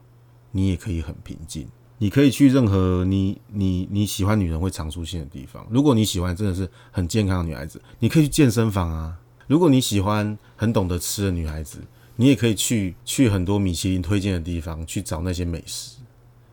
[0.51, 1.69] 你也可以很平静。
[2.05, 5.67] 你可以去任何你你你喜欢女人会常出现的地方。
[5.71, 9.17] 如果你喜欢真的是很健康的女孩子，你可以去健身房啊。
[9.47, 11.79] 如果你喜欢很懂得吃的女孩子，
[12.17, 15.97] 你也可以去去很多米其林推荐的地方去找那些美食。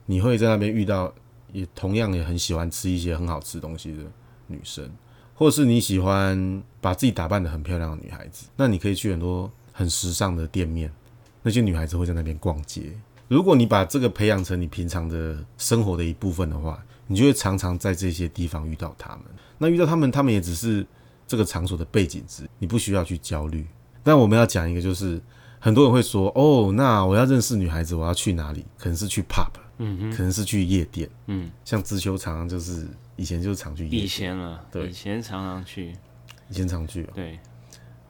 [0.06, 1.14] 你会在那边遇到
[1.52, 4.04] 也同样也很喜欢吃一些很好吃东西的
[4.48, 4.90] 女生，
[5.36, 10.90] 或是你喜欢把自己打扮的很漂亮的女孩子，那你可以去很多很时尚的店面，
[11.44, 12.94] 那些女孩子会在那边逛街。
[13.32, 19.22] 如果你把这个培养成你平常的生活的一部分的话，你就会常常在这些地方遇到他们。
[19.58, 20.86] 那遇到他们，他们也只是
[21.26, 23.65] 这个场所的背景值，你不需要去焦虑。
[24.04, 25.22] 但我们要讲一个，就是
[25.60, 28.65] 很多人会说，哦，那我要认识女孩子，我要去哪里？
[28.78, 35.96] 可能是去 pub，嗯哼，可能是去夜店，嗯，像知秋常常就是以前就是常去夜以店，前了，对以前常常去，
[36.50, 37.10] 以前常去、哦。
[37.15, 37.39] 对，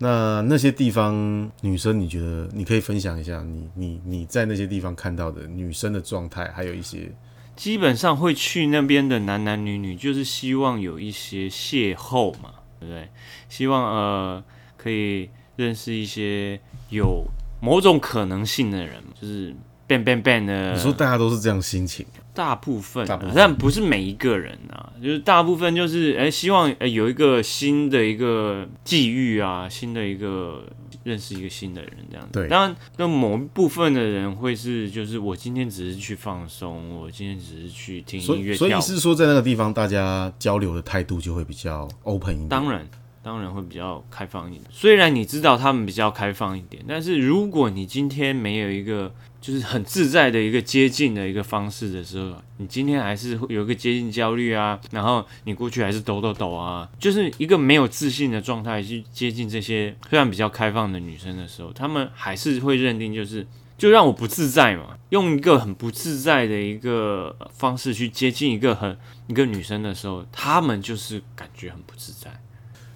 [0.02, 7.12] 那那些地方，女生你觉得你可以分享一下你你你在那些地方看到的女生的状态，还有一些
[7.56, 13.08] 基本上会去那边的男男女女，就是希望有一些邂逅嘛，对不对？
[13.48, 14.44] 希望呃
[14.76, 16.60] 可以认识一些
[16.90, 17.24] 有
[17.60, 19.54] 某种可能性的人，就是
[19.88, 20.74] bang bang bang 的。
[20.74, 30.64] 你说大家都是这样心情，大部分但不是每一个人啊，就是大部分就是哎、希望呃有一个新的一个际遇啊，新的一个
[31.04, 32.32] 认识一个新的人这样子。
[32.32, 42.48] 对当然，那某一部分的人会是就是我今天只是去放松，我今天只是去听音乐所以是说在那个地方大家交流的态度就会比较 open 一点。
[42.48, 42.88] 当然，
[43.22, 44.64] 当然会比较开放一点。
[44.72, 63.46] 虽然你知道他们比较开放一点，但是如果你今天没有一个就是很自在的一个接近的一个方式的时候，你今天还是会有一个接近焦虑啊，然后你过去还是抖抖抖啊，就是一个没有自信的状态去接近这些虽然比较开放的女生的时候，他们还是会认定就是。
[63.78, 72.30] 就让我不自在嘛，用一个很不自在的一个方式去接近一个很一个女生的时候，他们就是感觉很不自在。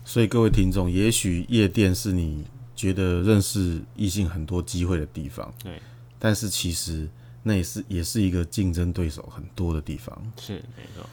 [0.03, 5.81] 所以各位听众，也许夜店是你觉得认识异性很多机会的地方，对，
[6.25, 7.07] 但是其实
[7.43, 10.19] 那也是也是一个竞争对手很多的地方。
[10.39, 11.07] 是没错，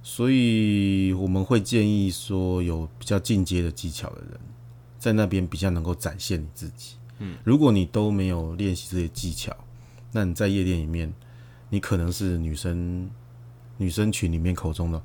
[0.00, 4.38] 所以我们会建议说，有比较进阶的技巧的人，
[4.96, 6.94] 在那边比较能够展现你自己。
[7.18, 9.52] 嗯，如果你都没有练习这些技巧，
[10.12, 11.12] 那你在夜店里面，
[11.68, 13.10] 你可能是女生
[13.76, 15.02] 女生群里面口中的，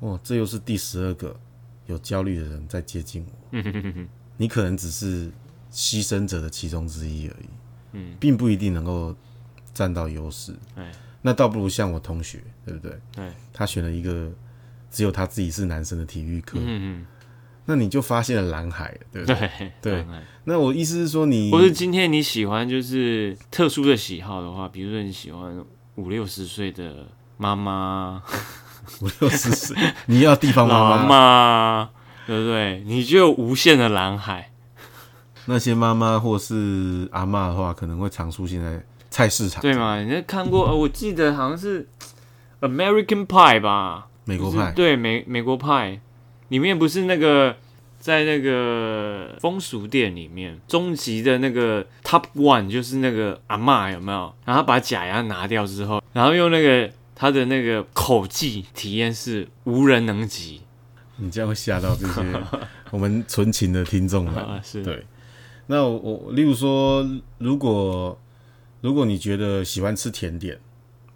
[0.00, 1.34] 哇，这又是第十二个
[1.86, 3.58] 有焦虑的人在接近我。
[4.36, 5.32] 你可能只是
[5.72, 7.48] 牺牲者的其中之一而已，
[7.94, 9.14] 嗯，并不一定能够
[9.72, 10.54] 占到优势。
[10.76, 12.98] 哎，那倒不如像我同学，对不对？
[13.14, 14.30] 对，他选了一个
[14.90, 17.06] 只有他自己是男生的体育课，嗯嗯
[17.66, 19.50] 那你就发现了蓝海，对不嗯，对？
[19.80, 20.06] 对对
[20.44, 27.06] 那我意思是说你，或是今天你喜欢就是特殊的喜好的话，比如说你喜欢五六十岁的
[27.38, 28.22] 妈妈、
[29.00, 29.76] 五六十岁，
[30.06, 31.90] 你要地方妈妈，妈，
[32.26, 32.82] 对不对？
[32.84, 34.50] 你就有无限的蓝海。
[35.46, 40.00] 那些妈妈或是阿嬷的话，可能会常出现在菜市场，对嘛？
[40.02, 40.66] 你在看过？
[40.66, 41.86] 呃，我记得好像是
[42.60, 46.00] American Pie 吧，美国派，就是对美美国派
[46.48, 47.56] 里面不是那个
[47.98, 54.34] 在那个风俗店里面，终极的那个 Top One 就是那个阿嬷有没有？
[54.44, 60.62] 然后把假牙拿掉之后，然后用那个他的那个口技体验是无人能及
[61.16, 62.22] 你这样会吓到这些
[62.90, 64.34] 我们纯情的听众们。
[64.34, 65.06] 啊，是对，
[65.66, 68.18] 那我我例如说，如果
[68.80, 70.58] 如果你觉得喜欢吃甜点，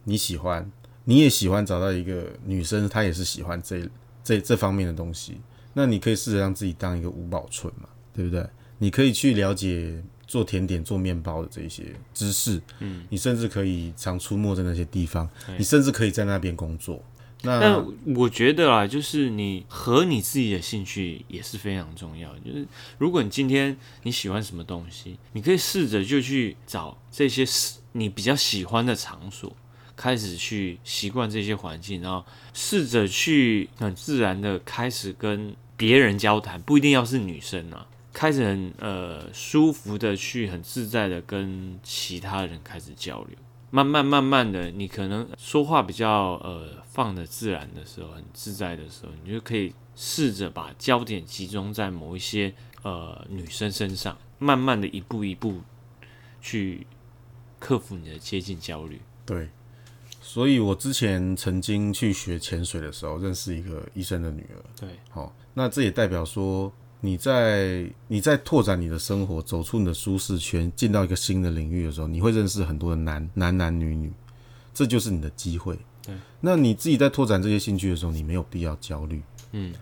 [0.05, 0.71] 你喜欢，
[1.05, 3.89] 你也喜欢找到一个女生，她也是喜欢这
[4.25, 5.41] 这这方面的东西，
[5.75, 8.47] 那你可以试着让自己当一个五宝村嘛，对不对？
[8.79, 11.85] 你可以去了解做甜点、做面包的这些
[12.15, 17.03] 知识，嗯，你甚至可以常出没在那些地方，你甚至可以在那边工作。
[17.43, 22.31] 那但我觉得啊，就是你和你自己的兴趣也是非常重要。
[22.39, 22.67] 就是
[22.99, 27.45] 如果你今天你喜欢什么东西，你可以试着就去找这些
[27.93, 29.55] 你比较喜欢的场所，
[29.97, 37.87] 开始去习惯这些环境，然后试着去很自然的开始跟别人交谈，不一定要是女生啊。
[38.11, 43.39] 开始很呃舒服的去很自在的跟其他人开始交流，
[43.71, 55.61] 慢慢慢慢的，你可能说话比较呃放的自然的时候，很自在的时候，你就可以试着把焦点集中在某一些呃女生身上，慢慢的一步一步
[56.43, 56.85] 去
[57.61, 59.01] 克服你的接近焦虑。
[59.25, 59.49] 对，
[60.21, 64.59] 所以我之前曾经去学潜水的时候，认识一个医生的女儿。
[64.81, 74.13] 对，好、那这也代表说你在你在拓展你的生活，走出你的舒适圈，进到一个新的领域的时候，你会认识很多的男男男女女，
[74.75, 75.79] 这就是你的机会。
[76.09, 79.23] 对，那你自己在拓展这些兴趣的时候，你没有必要焦虑。
[79.53, 79.73] 嗯，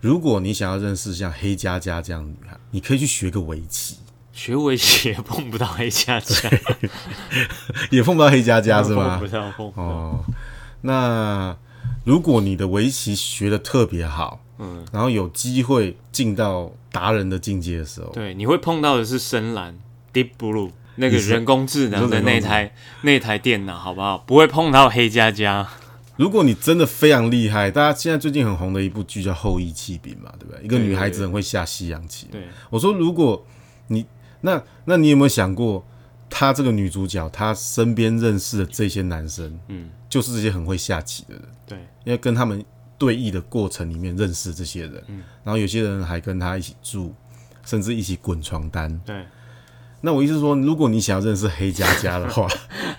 [0.00, 3.96] 如果你想要认识像黑佳佳这样的女孩，你可以去学个围棋，
[4.32, 6.50] 学围棋也碰不到黑佳佳，
[7.90, 9.26] 也碰不到黑佳佳是吗碰？
[9.26, 9.82] 不到，碰不到。
[9.82, 10.24] 哦，
[10.82, 11.56] 那
[12.04, 19.78] 如果你的围棋学的特别好，嗯，然后有机会进到达人的境界的时候，对，你会碰到的是深蓝
[20.12, 22.72] Deep Blue 那个人工智能的那台
[23.02, 24.18] 那台电脑，好不好？
[24.18, 25.68] 不会碰到黑加加。
[26.16, 30.62] 如果你真的非常厉害，大家现在最近很红的一部剧叫《后羿弃兵》嘛，对不对？
[30.62, 32.26] 一个女孩子很会下西洋棋。
[32.30, 33.42] 对，我说，如果
[33.86, 34.04] 你
[34.42, 35.82] 那那你有没有想过，
[36.28, 42.62] 她这个女主角，她身边认识的这些男生，嗯，就是这些很会下棋的人，对，因为跟他们
[42.98, 47.14] 对弈的过程里面认识这些人，嗯然后有些人还跟她一起住，
[47.64, 49.00] 甚至一起滚床单。
[49.06, 49.24] 对，
[50.02, 52.48] 那我意思说，如果你想要认识黑佳佳的话，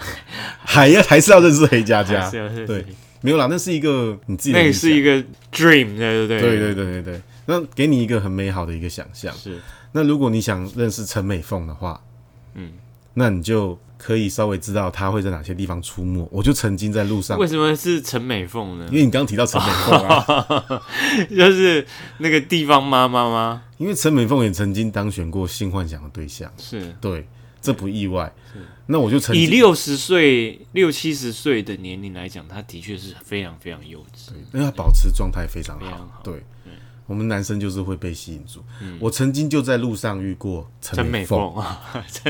[0.64, 2.30] 还要还是要认识黑佳佳。
[2.30, 2.86] 对，
[3.22, 5.18] 没有啦，那是一个你自己的，那是一个
[5.52, 7.22] dream，对对，对对对对对。
[7.46, 9.34] 那给你一个很美好的一个想象。
[9.36, 9.60] 是，
[9.92, 12.00] 那如果你想认识陈美凤的话，
[12.54, 12.72] 嗯，
[13.14, 16.28] 那你就可以稍微知道她会在哪些地方出没。
[16.32, 18.96] 我就曾经在路上，为什么是陈美凤呢因？
[18.96, 20.82] 为你刚刚提到陈美凤啊，
[21.30, 21.86] 就是
[22.18, 23.62] 那个地方妈妈吗？
[23.78, 26.96] 因为陈美凤也曾经当选过性幻想的对象，是。
[27.00, 27.28] 对，
[27.62, 28.34] 这不意外。
[28.88, 34.32] 那我就曾经，以六十岁、六七十岁的年龄来讲，他的确是非常非常优质。
[34.54, 36.44] 因为他保持状态非常好，常好对。
[37.08, 38.64] 我们男生就是会被吸引住。
[38.98, 41.82] 我曾经就在路上遇过陈美凤，啊，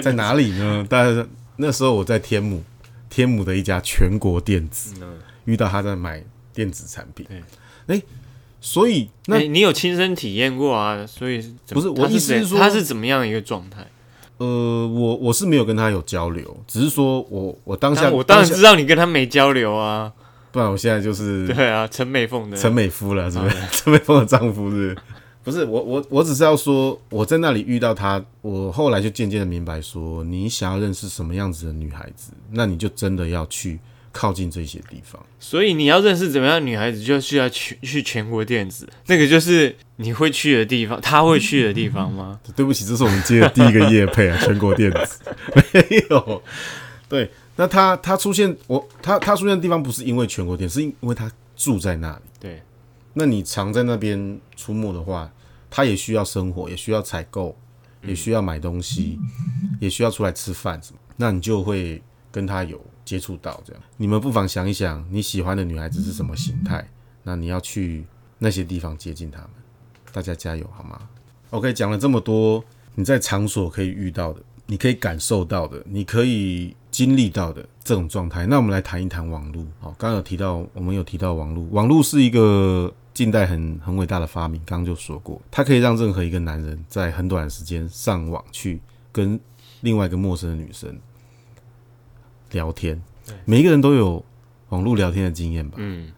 [0.01, 0.83] 在哪里呢？
[0.89, 1.23] 大概
[1.57, 2.63] 那时候我在天母，
[3.09, 7.25] 天母的一家全国电子嗯遇到他在买电子产品。
[7.87, 8.01] 对哎、
[8.59, 11.05] 所以那、欸你有亲身体验过啊？
[11.05, 13.85] 所以不是我意思是说他是怎么样一个状态？
[14.37, 20.11] 呃，我我是没有跟他有交流，只是说我我当下我当然知道你跟他没交流啊。
[20.51, 23.55] 不然我现在就是对啊，陈美凤的陈美夫了，是不是？
[23.71, 24.97] 陈美凤的丈夫是不是？
[25.43, 33.79] 不是我我我只是要说，我在那里遇到他，我后来就渐渐的明白说，你想要认识什么样子的女孩子，那你就真的要去
[34.11, 35.19] 靠近这些地方。
[35.39, 42.39] 所以你要认识怎么样的女孩子，就需要去去全国电子，那个就是你会去的地方，他会去的地方吗？
[42.55, 45.19] 对不起，这是我们接的第一个夜配啊，全国电子
[45.73, 46.43] 没有。
[47.09, 52.21] 对，那他他出现我他他出现的地方不是因为全国电子，是因为他住在那里。
[52.39, 52.61] 对，
[53.13, 55.31] 那你常在那边出没的话，
[55.69, 57.55] 他也需要生活，也需要采购，
[58.03, 59.19] 也需要买东西，
[59.79, 63.61] 也需要出来吃饭什么，那你就会跟他有接触到。
[63.65, 66.87] 这样，你们不妨想一想，你喜欢的女孩子是什么形态？
[67.23, 68.05] 那你要去
[68.39, 69.49] 那些地方接近她们。
[70.13, 70.99] 大家加油好吗
[71.51, 72.63] ？OK，讲了这么多，
[72.95, 78.45] 你在场所可以遇到的，你可以感受到的，你可以经历到的这种状态。
[78.45, 79.65] 那我们来谈一谈网络。
[79.79, 84.59] 好，刚刚有提到，我们有提到网络，网络是一个近代很很伟大的发明。
[84.65, 88.81] 刚刚就说过，它可以让任何一个男人在很短的时间上网去
[89.11, 89.39] 跟
[89.81, 90.99] 另外一个陌生的女生
[92.49, 92.99] 聊天。
[93.27, 94.25] 对每一个人都有
[94.69, 95.75] 网络聊天的经验吧？
[95.77, 96.11] 嗯，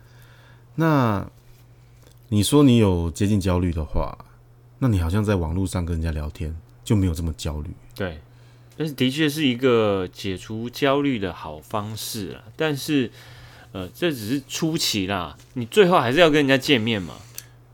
[0.75, 1.29] 那
[2.29, 4.17] 你说你有接近焦虑的话，
[4.79, 7.69] 那你好像在网络上跟人家聊天就没有这么焦虑。
[7.93, 8.21] 对，
[8.77, 12.43] 但是的确是一个解除焦虑的好方式啊。
[12.55, 13.11] 但是，
[13.73, 17.15] 呃，这只是初期啦，你最后还是要跟人家见面嘛。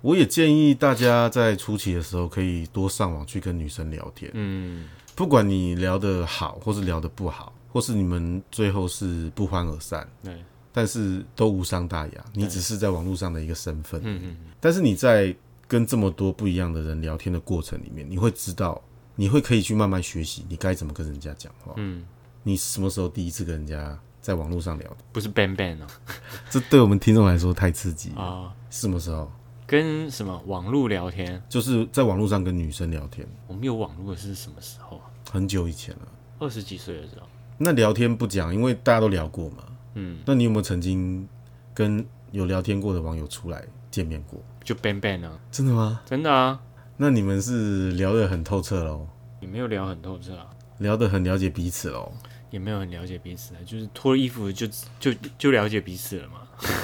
[0.01, 10.33] 我也建议大家在初期的时候可以多上网去跟女生聊天，嗯，不管你聊得好或是聊得不好，或是你们最后是不欢而散，对，
[10.71, 12.25] 但是都无伤大雅。
[12.33, 15.35] 你只是在网络上的一个身份，嗯嗯，但是你在
[15.67, 18.81] 跟这么多不一样的人聊天的过程里面，你会知道，
[19.17, 21.73] 你会可以去慢慢学习你该怎么跟人家讲话。
[21.75, 22.05] 嗯，
[22.41, 24.97] 你什么时候第一次跟人家在网络上聊的？
[25.11, 25.87] 不是 ban ban 哦，
[26.51, 28.21] 这对我们听众来说太刺激了。
[28.21, 29.27] 啊，什么时候？
[29.65, 31.41] 跟什么网络聊天？
[31.49, 35.09] 就是在网络上跟女生聊天，我们有网络的是什么时候啊？
[35.31, 36.01] 很久以前了。
[36.37, 37.25] 二十几岁的时候。
[37.57, 39.63] 那聊天不讲，因为大家都聊过嘛。
[39.95, 41.27] 嗯，那你有没有曾经
[41.73, 44.39] 跟有聊天过的网友出来见面过？
[44.63, 46.01] 就 ban ban 啊，真的吗？
[46.05, 46.59] 真的啊，
[46.97, 49.07] 那你们是聊得很透彻喽，
[49.41, 50.45] 也没有聊很透彻啊，
[50.77, 52.11] 聊得很了解彼此喽。
[52.51, 54.67] 也没有很了解彼此啊，就是脱了衣服就
[54.99, 56.41] 就就了解彼此了嘛。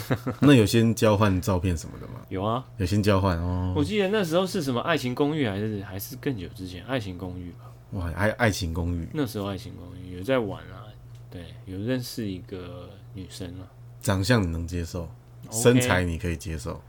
[0.40, 2.22] 那有先交换照片什么的吗？
[2.30, 3.74] 有啊，有先交换哦。
[3.76, 7.72] 我记得那时候是什么《爱情公寓》还是还是更久之前，《爱情公寓》吧。
[7.92, 10.88] 哇，还爱情公寓，那时候《爱情公寓》有在玩啊，
[11.30, 13.68] 对，有认识一个女生啊，
[14.02, 15.10] 长相你能接受
[15.52, 16.82] 身材你可以接受，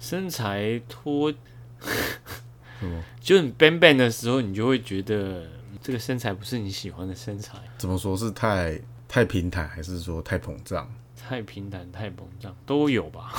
[0.00, 1.32] 身材脱，
[2.80, 3.02] 什么？
[3.20, 5.48] 就你 ban ban 的时候，你就会觉得嗯
[5.82, 10.88] 这个身材不是你喜欢的身材，怎么说是太太平坦，还是说太膨胀？
[11.16, 13.32] 太平坦、太膨胀都有吧？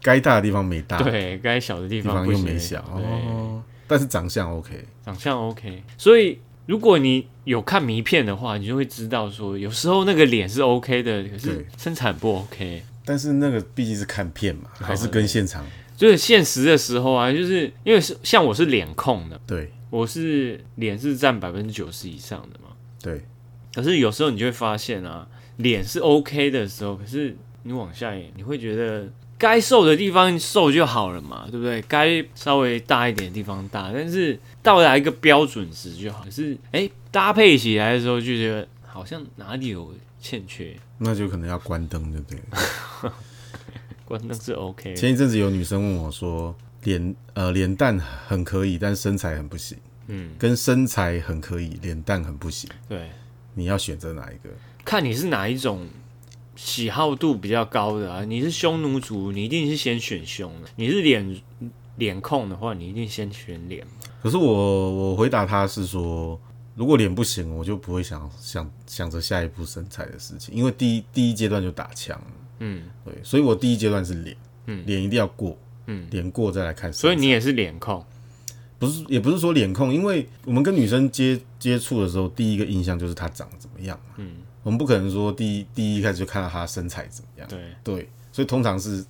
[0.00, 3.62] 该大的地方没大，对，该小的地地方又没小，哦。
[3.86, 11.66] 但是长相 OK，长相 OK，所以如果你有看迷片的话，你就会知道说，有时候那个脸是 OK 的，可是对。
[11.76, 12.82] 身材不 OK。
[13.04, 15.64] 但是那个毕竟是看片嘛，还是跟现场。
[15.96, 22.74] 就是现实的时候啊，就是因为是像我是脸控的，对我是脸是占百分之九十以上的嘛。
[23.02, 23.22] 对，
[23.74, 25.26] 可是有时候你就会发现啊，
[25.56, 29.08] 脸是 OK 的时候，可是你往下眼，你会觉得
[29.38, 31.80] 该瘦的地方瘦就好了嘛，对不对？
[31.82, 36.24] 该稍微大一点的地方大，但是到达一个标准值就好。
[36.24, 43.10] 可是哎，搭配起来的时候就觉得好像哪里有欠缺，那就可能要关灯，对不对？
[44.04, 44.94] 关灯是 OK。
[44.94, 49.76] 前一阵子有女生问我说，脸呃脸蛋很可以，但身材很不行，
[50.06, 53.10] 嗯，跟身材很可以，脸蛋很不行，对，
[53.54, 54.50] 你要选择哪一个？
[54.84, 55.86] 看你是哪一种
[56.56, 58.24] 喜好度比较高的啊。
[58.24, 61.40] 你是匈奴族，你一定是先选胸的；你是脸
[61.96, 63.92] 脸控的话，你一定先选脸嘛。
[64.22, 66.40] 可是我我回答他是说，
[66.74, 72.20] 如果脸不行，我就不会想想想着下一步身材的事情，因为第一第一阶段就打枪，
[72.60, 72.84] 嗯。
[73.04, 74.86] 对，所以我第一阶段是脸，嗯。
[74.86, 75.56] 脸一定要过，
[75.88, 76.92] 嗯，脸过再来看。
[76.92, 78.04] 所以你也是脸控，
[78.78, 89.04] 不是也不是说脸控，因为我们跟女生接接触的时候，第一个印象就是她长得怎么样嘛，嗯，我们不可能说第一第一开始就看到她身材怎么样，对，对，所以通常是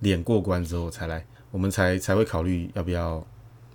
[0.00, 3.24] 脸过关之后才来，我们才才会考虑要不要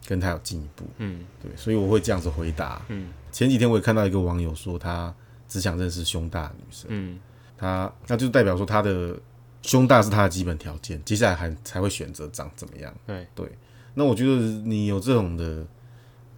[0.05, 1.25] 跟她有进一步，嗯。
[1.41, 2.81] 对，所以我会这样子回答。
[2.89, 3.07] 嗯。
[3.31, 5.13] 前几天我也看到一个网友说，他
[5.47, 7.19] 只想认识胸大的女生，嗯。
[7.57, 9.17] 他那就代表说他的
[9.61, 12.95] 胸大是他的基本条件，接下来还才会选择长怎么样。
[13.05, 13.51] 对对，
[13.93, 15.65] 那我觉得你有这种的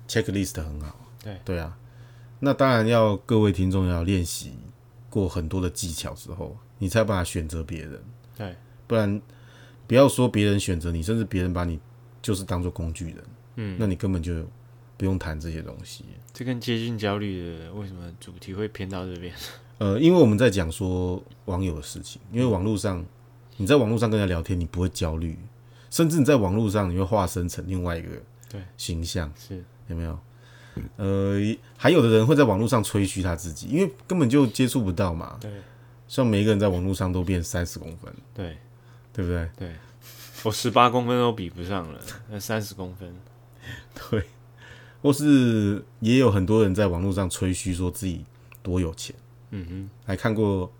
[0.08, 1.00] checklist 很好。
[1.24, 1.78] 对对啊，
[2.40, 4.54] 那当然要各位听众要练习
[5.10, 8.04] 过很多的技巧之后，你才把它选择别人。
[8.36, 8.56] 对，
[8.88, 9.22] 不然
[9.86, 11.80] 不要说别人选择你，甚至别人把你
[12.22, 13.24] 就是当做工具人，
[13.58, 14.44] 嗯，那你根本就
[14.98, 16.06] 不用谈这些东西。
[16.34, 19.32] 这跟接近焦虑的为什么主题会偏到这边？
[19.82, 23.04] 呃，因为我们在讲说网友的事情，因为网络上
[23.58, 25.36] 你在网络上跟人家聊天，你不会焦虑，
[25.90, 28.10] 甚至你在网络上你会化身成另外一个
[28.48, 30.20] 对形象，是，有没有？
[30.98, 31.40] 呃，
[31.76, 35.38] 还有的人会在网络上吹嘘他自己，因为根本就接触不到嘛。
[35.42, 35.50] 对
[36.08, 38.56] 像每一个人在网络上都变三十公分，对
[39.12, 39.50] 对不对？
[39.58, 39.76] 对，
[40.44, 43.12] 我十八公分都比不上了，那三十公分，
[44.12, 44.24] 对。
[45.02, 48.24] 或是也有很多人在网络上吹嘘说自己
[48.62, 49.16] 多有钱，
[49.52, 50.72] 嗯哼，还看过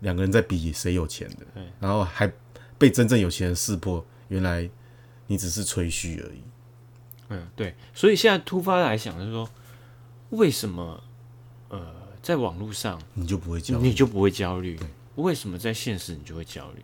[0.00, 1.46] 两个人在比谁有钱的，
[1.80, 2.30] 然后还
[2.76, 4.68] 被真正有钱人识破，原来
[5.26, 6.42] 你只是吹嘘而已。
[7.28, 9.48] 嗯对，所以现在突发来想就是说，
[10.30, 11.02] 为什么
[11.68, 13.88] 呃在网络上你就不会焦虑。
[13.88, 14.78] 你就不会焦虑？
[15.16, 16.82] 为什么在现实你就会焦虑？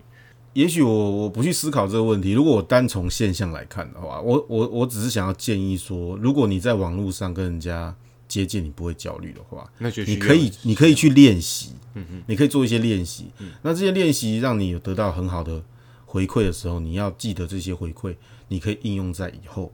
[0.53, 7.95] 也许我我不去思考这个问题，如果我单从现象来看的话，我我我只是想要建议说，如果你在网络上跟人家
[8.31, 13.27] 接近，你不会焦虑的话，那就你可以你可以去练习，嗯哼，你可以做一些练习。
[13.63, 15.61] 那这些练习让你有得到很好的
[16.07, 18.15] 回馈的时候，你要记得这些回馈，
[18.47, 19.73] 你可以应用在以后，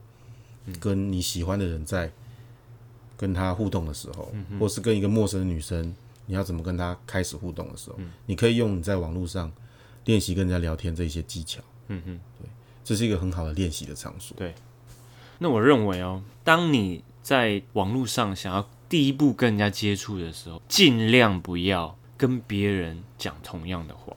[0.79, 2.11] 跟你喜欢的人在
[3.15, 5.95] 跟他互动的时候，或是跟一个陌生的女生，
[6.25, 9.51] 你要怎么跟他开始互动的时候，你可以用你在网络上
[10.05, 11.61] 练习跟人家聊天这些技巧。
[11.89, 12.19] 嗯哼。
[12.83, 14.33] 这是一个很好的练习的场所。
[14.37, 14.55] 对
[15.39, 24.15] 那我认为哦，当你在网络上想要第一步跟人家接触的时候，尽量不要跟别人讲同样的话，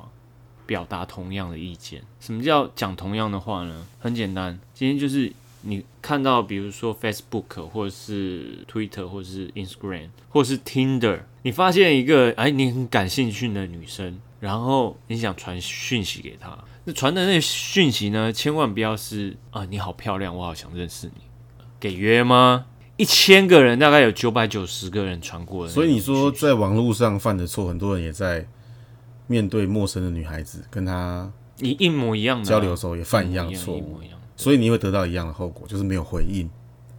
[0.65, 2.05] 表达同样的意见。
[2.21, 3.85] 什么叫讲同样的话呢？
[3.99, 5.33] 很简单，今天就是
[5.63, 16.57] 你看到，比如说 Facebook 或者是 Twitter 或者是 Instagram 或者是 Tinder，你发现一个哎你很感兴趣的女生，然后你想传讯息给她。
[16.85, 21.23] 那传的那讯息呢，千万不要是啊，你好漂亮，我好想认识你，
[21.81, 22.67] 给约吗？
[23.01, 28.47] 一千个人大概有九百九十个人传过的，所以你说在网络上犯的错，很多人也在
[29.27, 33.99] 面对陌生的女孩子跟她你一模一样的啊交流的时候也犯一样的错误。
[34.37, 36.47] 所以你会得到一样的后果，就是没有回应，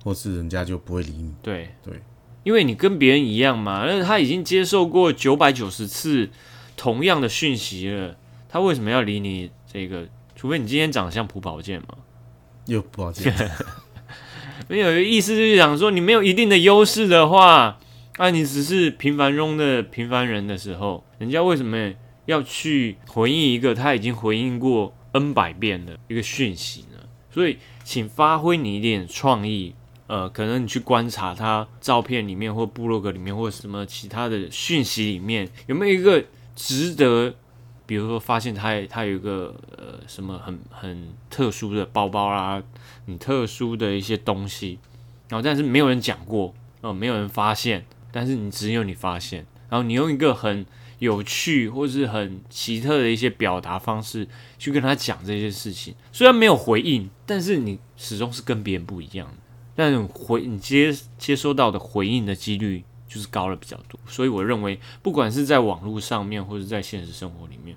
[0.04, 1.32] 或是人家就不会理你。
[1.43, 2.02] 对对，
[2.41, 6.32] 因为你跟别人一样嘛，那他已经接受过九百九十次
[6.76, 8.18] 同样的讯息了，
[8.49, 10.08] 他为什么要理你这个？
[10.36, 11.89] 除非你今天长得像朴宝剑嘛。
[12.66, 13.32] 又不好讲，
[14.68, 17.78] 没有意思就是想说，你没有一定的优势的话，
[18.18, 21.93] 啊，你只是平凡中的平凡人的时候，人家为什么
[22.26, 26.99] 要去回应一个他已经回应过 N 百遍的一个讯息呢？
[27.34, 29.74] 所以，请发挥你一点创意，
[30.07, 36.24] 呃，可能你去观察他照片里面或部落格里面或什么其他的讯息里面，有没有一个
[36.55, 37.34] 值得，
[37.92, 42.64] 比如说发现他他有一个呃什么很很特殊的包包啦，
[43.06, 44.80] 很特殊的一些东西，
[45.28, 50.66] 然后但是没有人讲过，哦、没有人发现，但是你只有你发现，然后你用一个很
[51.00, 54.26] 有趣或是很奇特的一些表达方式
[54.58, 55.94] 去跟他讲这些事情。
[56.14, 59.34] 虽然没有回应，但是你始终是跟别人不一样的。
[59.76, 63.99] 但回你接接收到的回应的几率就是高了比较多。
[64.07, 67.76] 所以我认为，不管是在网络上面或者在现实生活里面，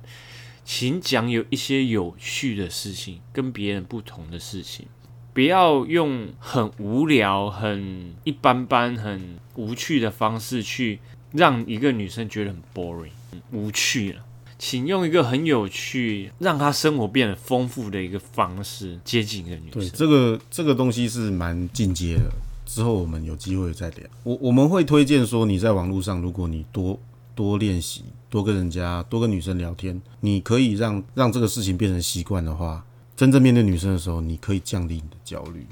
[0.65, 4.87] 请讲有一些有趣的事情，跟别人不同的事情。
[5.33, 11.01] 不要用很无聊、很一般般、很无趣的方式去
[11.33, 13.11] 让一个女生觉得很 boring、
[13.51, 14.25] 无趣了。
[14.57, 19.91] 请用一个很有趣、让她生活变得丰富的一个方式接近一个女，生。
[19.93, 22.31] 这个这个东西是蛮进阶的，
[22.65, 24.07] 之后我们有机会再聊。
[24.23, 26.99] 我我们会推荐说，你在网络上，如果你多
[27.35, 32.85] 多练习，多跟人家、多跟女生聊天，你可以让让这个事情变成习惯的话，
[33.17, 35.67] 真正面对女生的时候，你可以降低你的焦虑，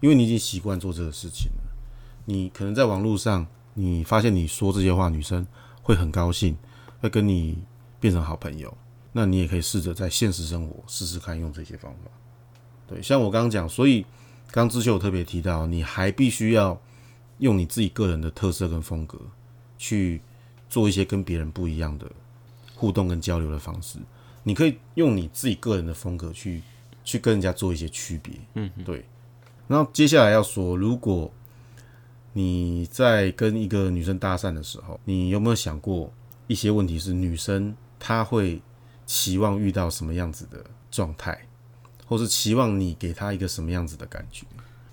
[0.00, 1.70] 因为你已经习惯做这个事情了。
[2.24, 5.46] 你可能在网络上，你发现你说这些话，女生
[5.82, 6.56] 会很高兴，
[7.00, 7.58] 会跟你
[7.98, 8.76] 变成好朋友。
[9.12, 12.10] 那你也可以试着在现实生活试试看用这些方法。
[12.86, 14.04] 对，像我刚刚讲，所以
[14.50, 16.80] 刚刚知秋有特别提到，你还必须要
[17.38, 19.18] 用你自己个人的特色跟风格
[19.76, 20.20] 去
[20.68, 22.10] 做一些跟别人不一样的
[22.74, 23.98] 互动跟交流的方式。
[24.42, 26.62] 你可以用你自己个人的风格去
[27.04, 28.34] 去跟人家做一些区别。
[28.54, 29.04] 嗯，对。
[29.66, 31.30] 然后接下来要说，如果
[32.32, 36.12] 你在跟一个女生搭讪的时候，你有没有想过
[36.46, 36.98] 一些问题？
[36.98, 38.62] 是女生她会
[39.04, 41.38] 期望遇到什么样子的状态，
[42.08, 44.46] 或是期望你给她一个什么样子的感觉？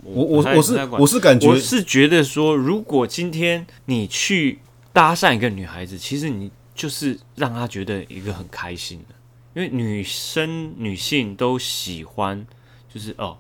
[0.04, 4.60] 我我我是我是感觉我是觉得说，如果今天你去
[4.94, 9.16] 搭讪一个女孩子，其实你就是让她觉得一个很开心的，
[9.56, 12.46] 因为女生女性都喜欢，
[12.88, 13.40] 就是哦，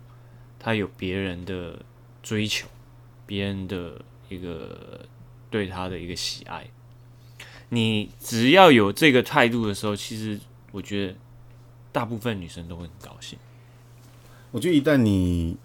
[0.57, 1.78] 她有别人的
[2.23, 2.67] 追求，
[3.28, 5.05] 别人的一个
[5.51, 6.65] 对她的一个喜爱。
[7.69, 10.39] 你只要有这个态度的时候，其实
[10.71, 11.15] 我觉得
[11.91, 13.38] 大部分女生都会很高兴。
[14.52, 15.58] 我觉得一旦你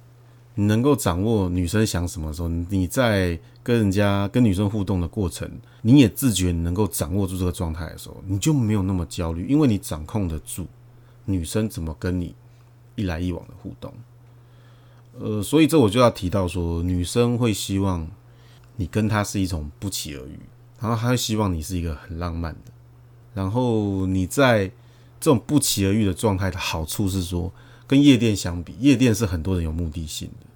[0.54, 5.48] 你能够掌握女生想什么时候，你在跟人家跟女生互动的过程，
[5.82, 10.66] 你也自觉能够掌握住这个状态的时候，你就没有那么焦虑，因为你掌控得住
[11.24, 12.34] 女生怎么跟你
[12.96, 13.92] 一来一往的互动。
[15.18, 18.08] 呃，所以这我就要提到说，女生会希望
[18.76, 20.38] 你跟她是一种不期而遇，
[20.80, 22.72] 然后她会希望你是一个很浪漫的，
[23.34, 24.66] 然后你在
[25.20, 27.52] 这种不期而遇的状态的好处是说，
[27.90, 30.46] 跟夜店相比，夜店是很多人有目的性的。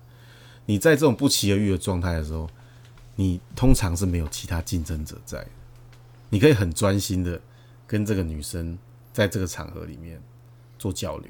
[0.66, 2.48] 你在这种不期而遇的状态的时候，
[3.16, 5.50] 你通常是没有其他竞争者在的，
[6.30, 7.40] 你可以很专心的
[7.88, 8.78] 跟这个女生
[9.12, 10.22] 在这个场合里面
[10.78, 11.28] 做交流，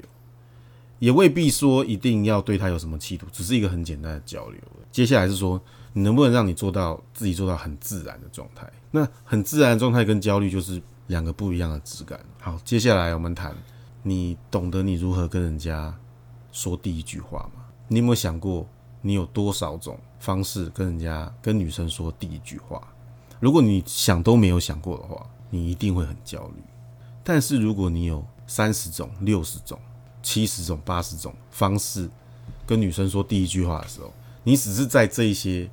[0.99, 4.61] 也未必说一定要对她有什么企图，只是一个很简单的交流。
[4.91, 5.59] 接下来是说，
[5.93, 8.71] 你能不能让你做到自己做到很自然的状态？
[8.91, 12.23] 那很自然的状态跟焦虑就是两个不一样的质感。
[12.39, 13.55] 好，接下来我们谈，
[14.07, 15.91] 你懂得你如何跟人家
[16.51, 17.65] 说第一句话吗？
[17.87, 18.67] 你有没有想过，
[19.01, 22.79] 你有多少种方式跟人家跟女生说第一句话？
[23.39, 26.63] 如果你想都没有想过的话，你一定会很焦虑。
[27.23, 29.79] 但是如果你有三十种、六十种、
[30.21, 32.07] 七十种、八十种方式
[32.67, 35.67] 跟女生说第一句话的时候，你只是在这一些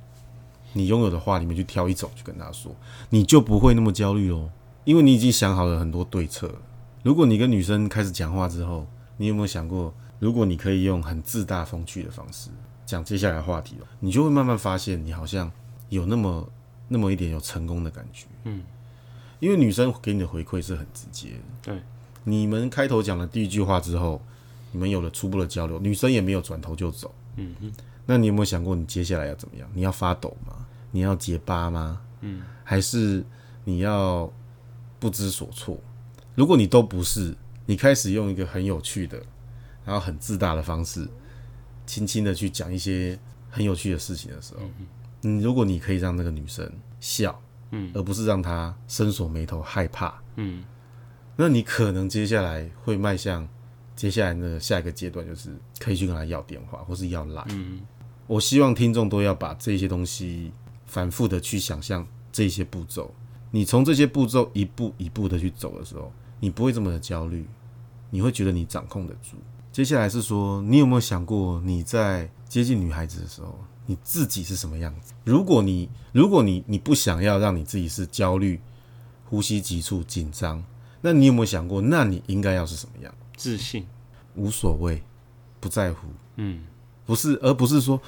[0.73, 2.75] 你拥有的话里面去挑一种去跟她说，
[3.11, 4.49] 你就不会那么焦虑哦，
[4.85, 6.51] 因为你已经想好了很多对策。
[7.03, 8.87] 如果你跟女生开始讲话之后，
[9.17, 12.49] 你有没有想过，如果你可以用很自大风趣的方式
[12.85, 15.51] 讲接下来的话题哦，你就会慢慢发现你好像
[15.89, 16.49] 有那么
[16.87, 18.25] 那么一点有成功的感觉。
[18.45, 18.63] 嗯，
[19.39, 21.73] 因为女生给你的回馈是很直接的。
[21.73, 21.81] 对，
[22.23, 24.21] 你们开头讲了第一句话之后，
[24.71, 27.13] 你们有了初步的交流，女生也没有转头就走。
[27.35, 27.71] 嗯哼，
[28.05, 29.69] 那你有没有想过，你接下来要怎么样？
[29.73, 30.65] 你要发抖吗？
[30.91, 32.01] 你要结巴吗？
[32.21, 33.25] 嗯，还是
[33.65, 34.31] 你要
[34.99, 35.77] 不知所措？
[36.35, 39.21] 如果你都不是，你开始用一个很有趣的，
[39.85, 41.07] 然后很自大的方式，
[41.85, 43.17] 轻轻的去讲一些
[43.49, 44.61] 很有趣的事情的时候，
[45.21, 46.69] 嗯，如果你可以让那个女生
[46.99, 47.39] 笑，
[47.71, 50.63] 嗯，而不是让她深锁眉头害怕，嗯，
[51.35, 53.47] 那你可能接下来会迈向
[53.95, 57.45] 接下来的下一个阶段，就是可以去跟她要电话或是要来。
[57.49, 57.81] 嗯，
[58.25, 60.51] 我希望听众都要把这些东西
[60.87, 63.13] 反复的去想象这些步骤。
[63.51, 66.11] 你从这些步骤一步一步的去走的时候，
[66.43, 67.47] 你不会这么的焦虑，
[68.09, 69.37] 你会觉得你掌控得住。
[69.71, 75.13] 接下来是说，你有没有想过你在接近女孩子的时候，你自己是什么样子？
[75.23, 78.59] 如果你如果你你不想要让你自己是焦虑、
[79.23, 80.61] 呼吸急促、紧张，
[80.99, 83.15] 那你有没有想过，那你应该要是什么样？
[83.37, 83.87] 自信。
[84.35, 85.01] 无所谓，
[85.61, 86.65] 不在乎，嗯，
[87.05, 88.01] 不是，而不是说，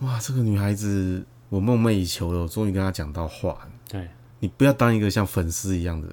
[0.00, 3.56] 哇，这个女孩子我梦寐以求的，我终于跟她讲到话。
[3.88, 4.08] 对，
[4.40, 6.08] 你不要当一个像粉丝一样的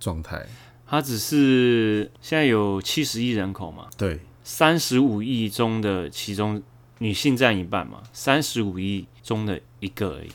[0.00, 0.46] 状态。
[0.92, 6.62] 它只是现在有七十亿人口嘛，对，三十五亿中的其中
[6.98, 10.28] 女性占一半嘛，三十五亿中的一个而已。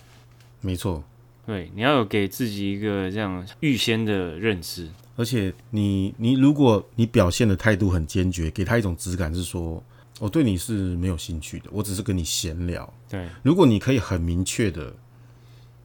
[0.61, 1.03] 没错。
[1.45, 4.89] 对，你要有给自己一个这样预先的认知。
[5.15, 9.83] 而且你你如果你表现的态度很坚决，给他一种质感是说
[10.19, 12.91] 我对你是没有兴趣的，我只是跟你闲聊。
[13.07, 14.91] 对，如果你可以很明确的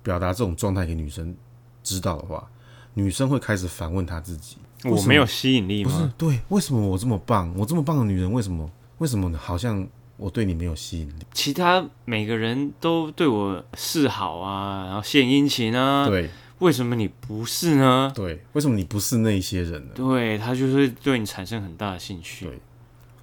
[0.03, 1.37] 表达这种状态给女生
[1.83, 2.51] 知道的话，
[2.95, 6.13] 女生会开始反问她自己：我没有吸引力吗不是？
[6.17, 7.53] 对，为什么我这么棒？
[7.57, 11.15] 我这么棒的女人，为什么为什么好像我对你没有吸引力？
[11.33, 18.13] 其他每个人都对我示好啊，然后献殷勤啊，对为什么你不是呢？
[18.15, 19.93] 对，为什么你不是那些人呢？
[19.95, 22.61] 对他就是对你产生很大的兴趣，对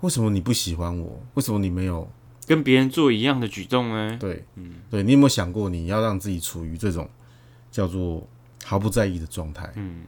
[0.02, 1.22] 为什么你不喜欢我？
[1.36, 2.10] 为什么你没有？
[2.48, 4.18] 跟别人做一样的举动呢？
[4.20, 7.08] 对，嗯，对你有没有想过，你要让自己处于这种
[7.70, 8.28] 叫做
[8.66, 9.72] 毫不在意的状态？
[9.76, 10.02] 嗯，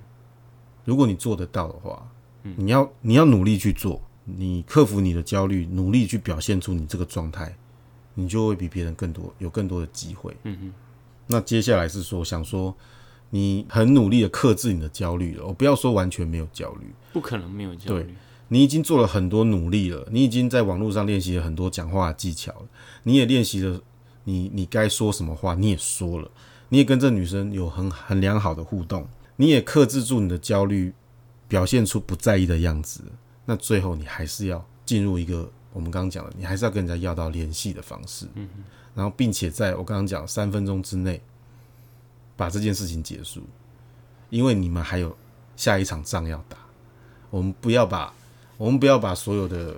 [0.85, 2.07] 如果你做得到的话，
[2.55, 7.55] 你要你要努力去做，你克服你的焦虑，努力去表现出你这个状态，
[8.15, 10.35] 你就会比别人更多有更多的机会。
[10.43, 10.73] 嗯哼，
[11.27, 12.75] 那接下来是说，想说
[13.29, 18.03] 你很努力的克制你的焦虑了，我不要说完全没有焦虑，不可能没有焦虑。
[18.03, 18.15] 对。
[18.53, 22.65] 你已经做了很多努力了，你已经在网络上练习了很多讲话的技巧了，
[23.03, 23.79] 你也练习了
[24.25, 26.29] 你你该说什么话，你也说了，
[26.67, 29.07] 你也跟这女生有很很良好的互动，
[29.41, 30.93] 你也克制住你的焦虑，
[31.47, 33.01] 表现出不在意的样子。
[33.45, 38.47] 那最后你还是要进入一个我们刚刚讲的，你还是要跟人家要到联系的方式，嗯
[38.93, 41.19] 然后并且在我刚刚讲三分钟之内
[42.37, 43.41] 把这件事情结束，
[44.29, 45.17] 因为你们还有
[45.55, 46.57] 下一场仗要打，
[47.31, 48.13] 我们不要把。
[48.57, 49.77] 我们不要把所有的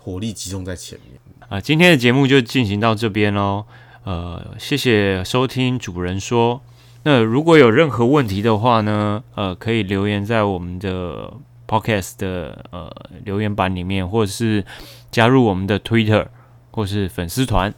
[0.00, 1.60] 火力集中在前面啊！
[1.60, 3.66] 今天的节目就进行到这边喽。
[4.02, 6.60] 呃，谢谢收听主人说。
[7.04, 11.32] 那如果有任何问题的话呢，呃，可以留言在我们的
[11.68, 12.90] podcast 的呃
[13.24, 14.64] 留言板里面，或者是
[15.10, 16.26] 加入我们的 Twitter
[16.70, 17.72] 或是粉丝团。